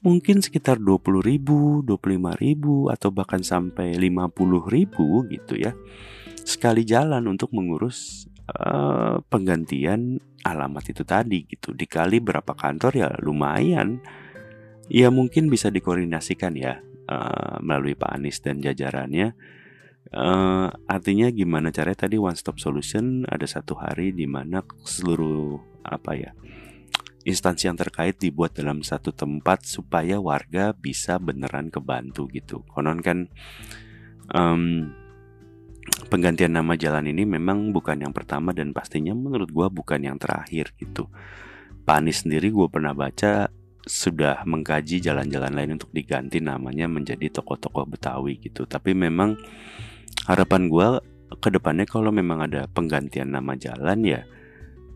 mungkin 0.00 0.40
sekitar 0.40 0.80
20 0.80 1.20
ribu, 1.20 1.84
25 1.84 2.40
ribu 2.40 2.88
atau 2.88 3.12
bahkan 3.12 3.44
sampai 3.44 4.00
50 4.00 4.32
ribu 4.72 5.28
gitu 5.28 5.60
ya 5.60 5.76
sekali 6.40 6.88
jalan 6.88 7.28
untuk 7.28 7.52
mengurus 7.52 8.24
uh, 8.48 9.20
penggantian 9.28 10.18
alamat 10.42 10.84
itu 10.90 11.04
tadi 11.04 11.44
gitu. 11.46 11.76
Dikali 11.76 12.18
berapa 12.18 12.52
kantor 12.56 12.92
ya 12.96 13.08
lumayan. 13.20 14.00
Ya 14.90 15.12
mungkin 15.12 15.46
bisa 15.46 15.70
dikoordinasikan 15.70 16.58
ya 16.58 16.82
uh, 17.06 17.62
melalui 17.62 17.94
Pak 17.94 18.10
Anies 18.10 18.42
dan 18.42 18.58
jajarannya 18.58 19.36
uh, 20.14 20.68
artinya 20.88 21.28
gimana 21.28 21.68
caranya 21.74 22.08
tadi 22.08 22.16
one 22.16 22.36
stop 22.36 22.56
solution 22.56 23.28
ada 23.28 23.44
satu 23.44 23.76
hari 23.76 24.16
di 24.16 24.24
mana 24.24 24.64
seluruh 24.84 25.60
apa 25.84 26.12
ya 26.16 26.30
instansi 27.24 27.68
yang 27.68 27.76
terkait 27.76 28.16
dibuat 28.16 28.56
dalam 28.56 28.80
satu 28.80 29.12
tempat 29.12 29.68
supaya 29.68 30.16
warga 30.16 30.72
bisa 30.72 31.20
beneran 31.20 31.68
kebantu 31.68 32.24
gitu 32.32 32.64
konon 32.72 33.04
kan 33.04 33.28
um, 34.32 34.94
penggantian 36.10 36.54
nama 36.54 36.74
jalan 36.74 37.06
ini 37.10 37.22
memang 37.22 37.70
bukan 37.70 38.02
yang 38.02 38.14
pertama 38.14 38.50
dan 38.50 38.74
pastinya 38.74 39.14
menurut 39.14 39.50
gue 39.50 39.66
bukan 39.70 40.00
yang 40.02 40.16
terakhir 40.16 40.74
gitu. 40.78 41.06
Pak 41.86 41.96
Anies 42.02 42.26
sendiri 42.26 42.50
gue 42.50 42.66
pernah 42.70 42.94
baca 42.94 43.50
sudah 43.80 44.44
mengkaji 44.44 45.00
jalan-jalan 45.00 45.54
lain 45.56 45.80
untuk 45.80 45.90
diganti 45.90 46.38
namanya 46.38 46.86
menjadi 46.86 47.32
tokoh-tokoh 47.40 47.88
Betawi 47.88 48.38
gitu. 48.38 48.68
Tapi 48.68 48.92
memang 48.92 49.38
harapan 50.28 50.68
gue 50.68 50.88
ke 51.40 51.48
depannya 51.48 51.86
kalau 51.86 52.10
memang 52.10 52.44
ada 52.50 52.66
penggantian 52.66 53.32
nama 53.32 53.54
jalan 53.54 54.02
ya 54.02 54.20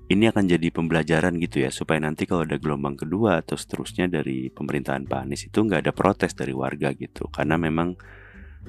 ini 0.05 0.29
akan 0.29 0.45
jadi 0.45 0.69
pembelajaran 0.69 1.41
gitu 1.41 1.65
ya 1.65 1.73
supaya 1.73 1.97
nanti 1.97 2.29
kalau 2.29 2.45
ada 2.45 2.61
gelombang 2.61 2.93
kedua 2.93 3.41
atau 3.41 3.57
seterusnya 3.57 4.05
dari 4.05 4.53
pemerintahan 4.53 5.09
Pak 5.09 5.21
Anies 5.25 5.49
itu 5.49 5.65
nggak 5.65 5.81
ada 5.89 5.93
protes 5.97 6.37
dari 6.37 6.53
warga 6.53 6.93
gitu. 6.93 7.33
Karena 7.33 7.57
memang 7.57 7.97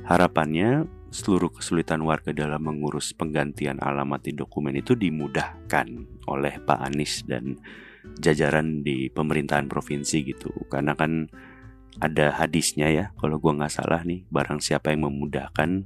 harapannya 0.07 0.87
seluruh 1.11 1.51
kesulitan 1.51 2.07
warga 2.07 2.31
dalam 2.31 2.63
mengurus 2.63 3.11
penggantian 3.11 3.83
alamat 3.83 4.23
di 4.23 4.31
dokumen 4.31 4.79
itu 4.79 4.95
dimudahkan 4.95 5.87
oleh 6.31 6.55
Pak 6.63 6.79
Anies 6.87 7.27
dan 7.27 7.59
jajaran 8.15 8.87
di 8.87 9.11
pemerintahan 9.11 9.67
provinsi 9.67 10.23
gitu. 10.31 10.55
Karena 10.71 10.95
kan 10.95 11.27
ada 11.99 12.31
hadisnya 12.31 12.87
ya 12.91 13.05
kalau 13.19 13.43
gua 13.43 13.59
nggak 13.59 13.75
salah 13.75 14.07
nih 14.07 14.23
barang 14.31 14.63
siapa 14.63 14.95
yang 14.95 15.07
memudahkan 15.11 15.83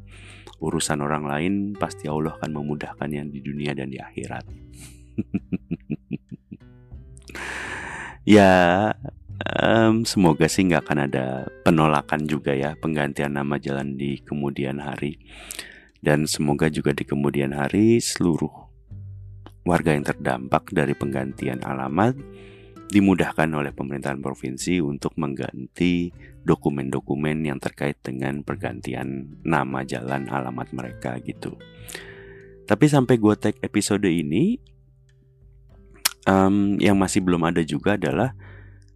urusan 0.60 1.00
orang 1.00 1.24
lain 1.26 1.54
pasti 1.76 2.08
Allah 2.08 2.36
akan 2.36 2.52
memudahkan 2.52 3.10
yang 3.12 3.28
di 3.32 3.40
dunia 3.40 3.72
dan 3.76 3.92
di 3.92 4.00
akhirat. 4.00 4.46
Ya 8.28 8.94
um, 9.58 10.06
semoga 10.06 10.46
sih 10.46 10.68
nggak 10.68 10.86
akan 10.86 11.00
ada 11.10 11.50
penolakan 11.66 12.30
juga 12.30 12.54
ya 12.54 12.78
penggantian 12.78 13.34
nama 13.34 13.58
jalan 13.58 13.98
di 13.98 14.22
kemudian 14.22 14.78
hari. 14.78 15.18
Dan 15.98 16.30
semoga 16.30 16.70
juga 16.70 16.94
di 16.94 17.10
kemudian 17.10 17.58
hari 17.58 17.98
seluruh 17.98 18.54
warga 19.66 19.98
yang 19.98 20.06
terdampak 20.06 20.70
dari 20.72 20.94
penggantian 20.94 21.66
alamat 21.66 22.16
dimudahkan 22.90 23.50
oleh 23.54 23.70
pemerintahan 23.70 24.18
provinsi 24.18 24.82
untuk 24.82 25.14
mengganti 25.22 26.10
dokumen-dokumen 26.42 27.46
yang 27.46 27.62
terkait 27.62 28.02
dengan 28.02 28.42
pergantian 28.42 29.38
nama 29.46 29.86
jalan 29.86 30.26
alamat 30.26 30.74
mereka 30.74 31.22
gitu. 31.22 31.54
Tapi 32.66 32.86
sampai 32.90 33.18
gue 33.22 33.36
tag 33.38 33.56
episode 33.62 34.10
ini, 34.10 34.58
um, 36.26 36.78
yang 36.82 36.98
masih 36.98 37.22
belum 37.22 37.46
ada 37.46 37.62
juga 37.62 37.98
adalah 37.98 38.34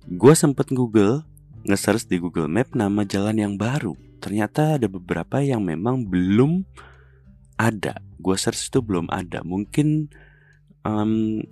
gue 0.09 0.33
sempet 0.33 0.73
Google 0.73 1.25
nge-search 1.63 2.09
di 2.09 2.19
Google 2.19 2.49
Map 2.51 2.73
nama 2.75 3.05
jalan 3.05 3.37
yang 3.39 3.53
baru. 3.55 3.95
Ternyata 4.19 4.81
ada 4.81 4.87
beberapa 4.89 5.39
yang 5.39 5.63
memang 5.63 6.05
belum 6.07 6.65
ada. 7.59 7.99
Gue 8.19 8.35
search 8.39 8.71
itu 8.71 8.79
belum 8.79 9.07
ada. 9.11 9.43
Mungkin 9.43 10.11
um, 10.87 11.43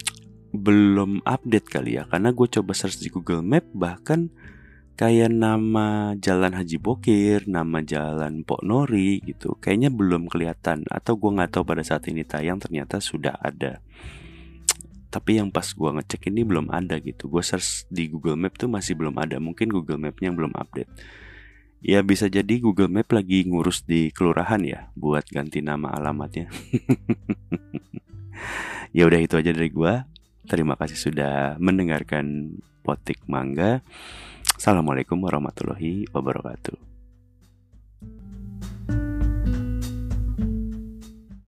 belum 0.51 1.23
update 1.23 1.67
kali 1.67 1.99
ya. 1.99 2.03
Karena 2.07 2.35
gue 2.35 2.47
coba 2.47 2.71
search 2.75 2.99
di 2.99 3.07
Google 3.11 3.43
Map 3.43 3.67
bahkan 3.71 4.31
kayak 4.99 5.33
nama 5.33 6.13
jalan 6.19 6.53
Haji 6.53 6.77
Bokir, 6.77 7.49
nama 7.49 7.81
jalan 7.81 8.45
Pok 8.45 8.61
Nori 8.61 9.23
gitu. 9.23 9.57
Kayaknya 9.57 9.89
belum 9.89 10.29
kelihatan 10.29 10.85
atau 10.87 11.17
gue 11.17 11.31
nggak 11.33 11.57
tahu 11.57 11.63
pada 11.65 11.81
saat 11.81 12.05
ini 12.11 12.21
tayang 12.27 12.61
ternyata 12.61 13.01
sudah 13.01 13.39
ada 13.39 13.81
tapi 15.11 15.43
yang 15.43 15.51
pas 15.51 15.67
gue 15.67 15.89
ngecek 15.91 16.31
ini 16.31 16.47
belum 16.47 16.71
ada 16.71 16.95
gitu 17.03 17.27
gue 17.27 17.43
search 17.43 17.83
di 17.91 18.07
Google 18.07 18.39
Map 18.39 18.55
tuh 18.55 18.71
masih 18.71 18.95
belum 18.95 19.19
ada 19.19 19.43
mungkin 19.43 19.67
Google 19.67 19.99
Mapnya 19.99 20.31
yang 20.31 20.39
belum 20.39 20.55
update 20.55 20.87
ya 21.83 21.99
bisa 21.99 22.31
jadi 22.31 22.63
Google 22.63 22.87
Map 22.87 23.11
lagi 23.11 23.43
ngurus 23.43 23.83
di 23.83 24.07
kelurahan 24.15 24.63
ya 24.63 24.87
buat 24.95 25.27
ganti 25.27 25.59
nama 25.59 25.91
alamatnya 25.91 26.47
ya 28.95 29.03
udah 29.03 29.19
itu 29.19 29.35
aja 29.35 29.51
dari 29.51 29.67
gue 29.67 29.93
terima 30.45 30.77
kasih 30.77 30.97
sudah 30.97 31.55
mendengarkan 31.61 32.57
potik 32.81 33.21
mangga. 33.29 33.81
Assalamualaikum 34.57 35.17
warahmatullahi 35.21 36.09
wabarakatuh 36.13 36.90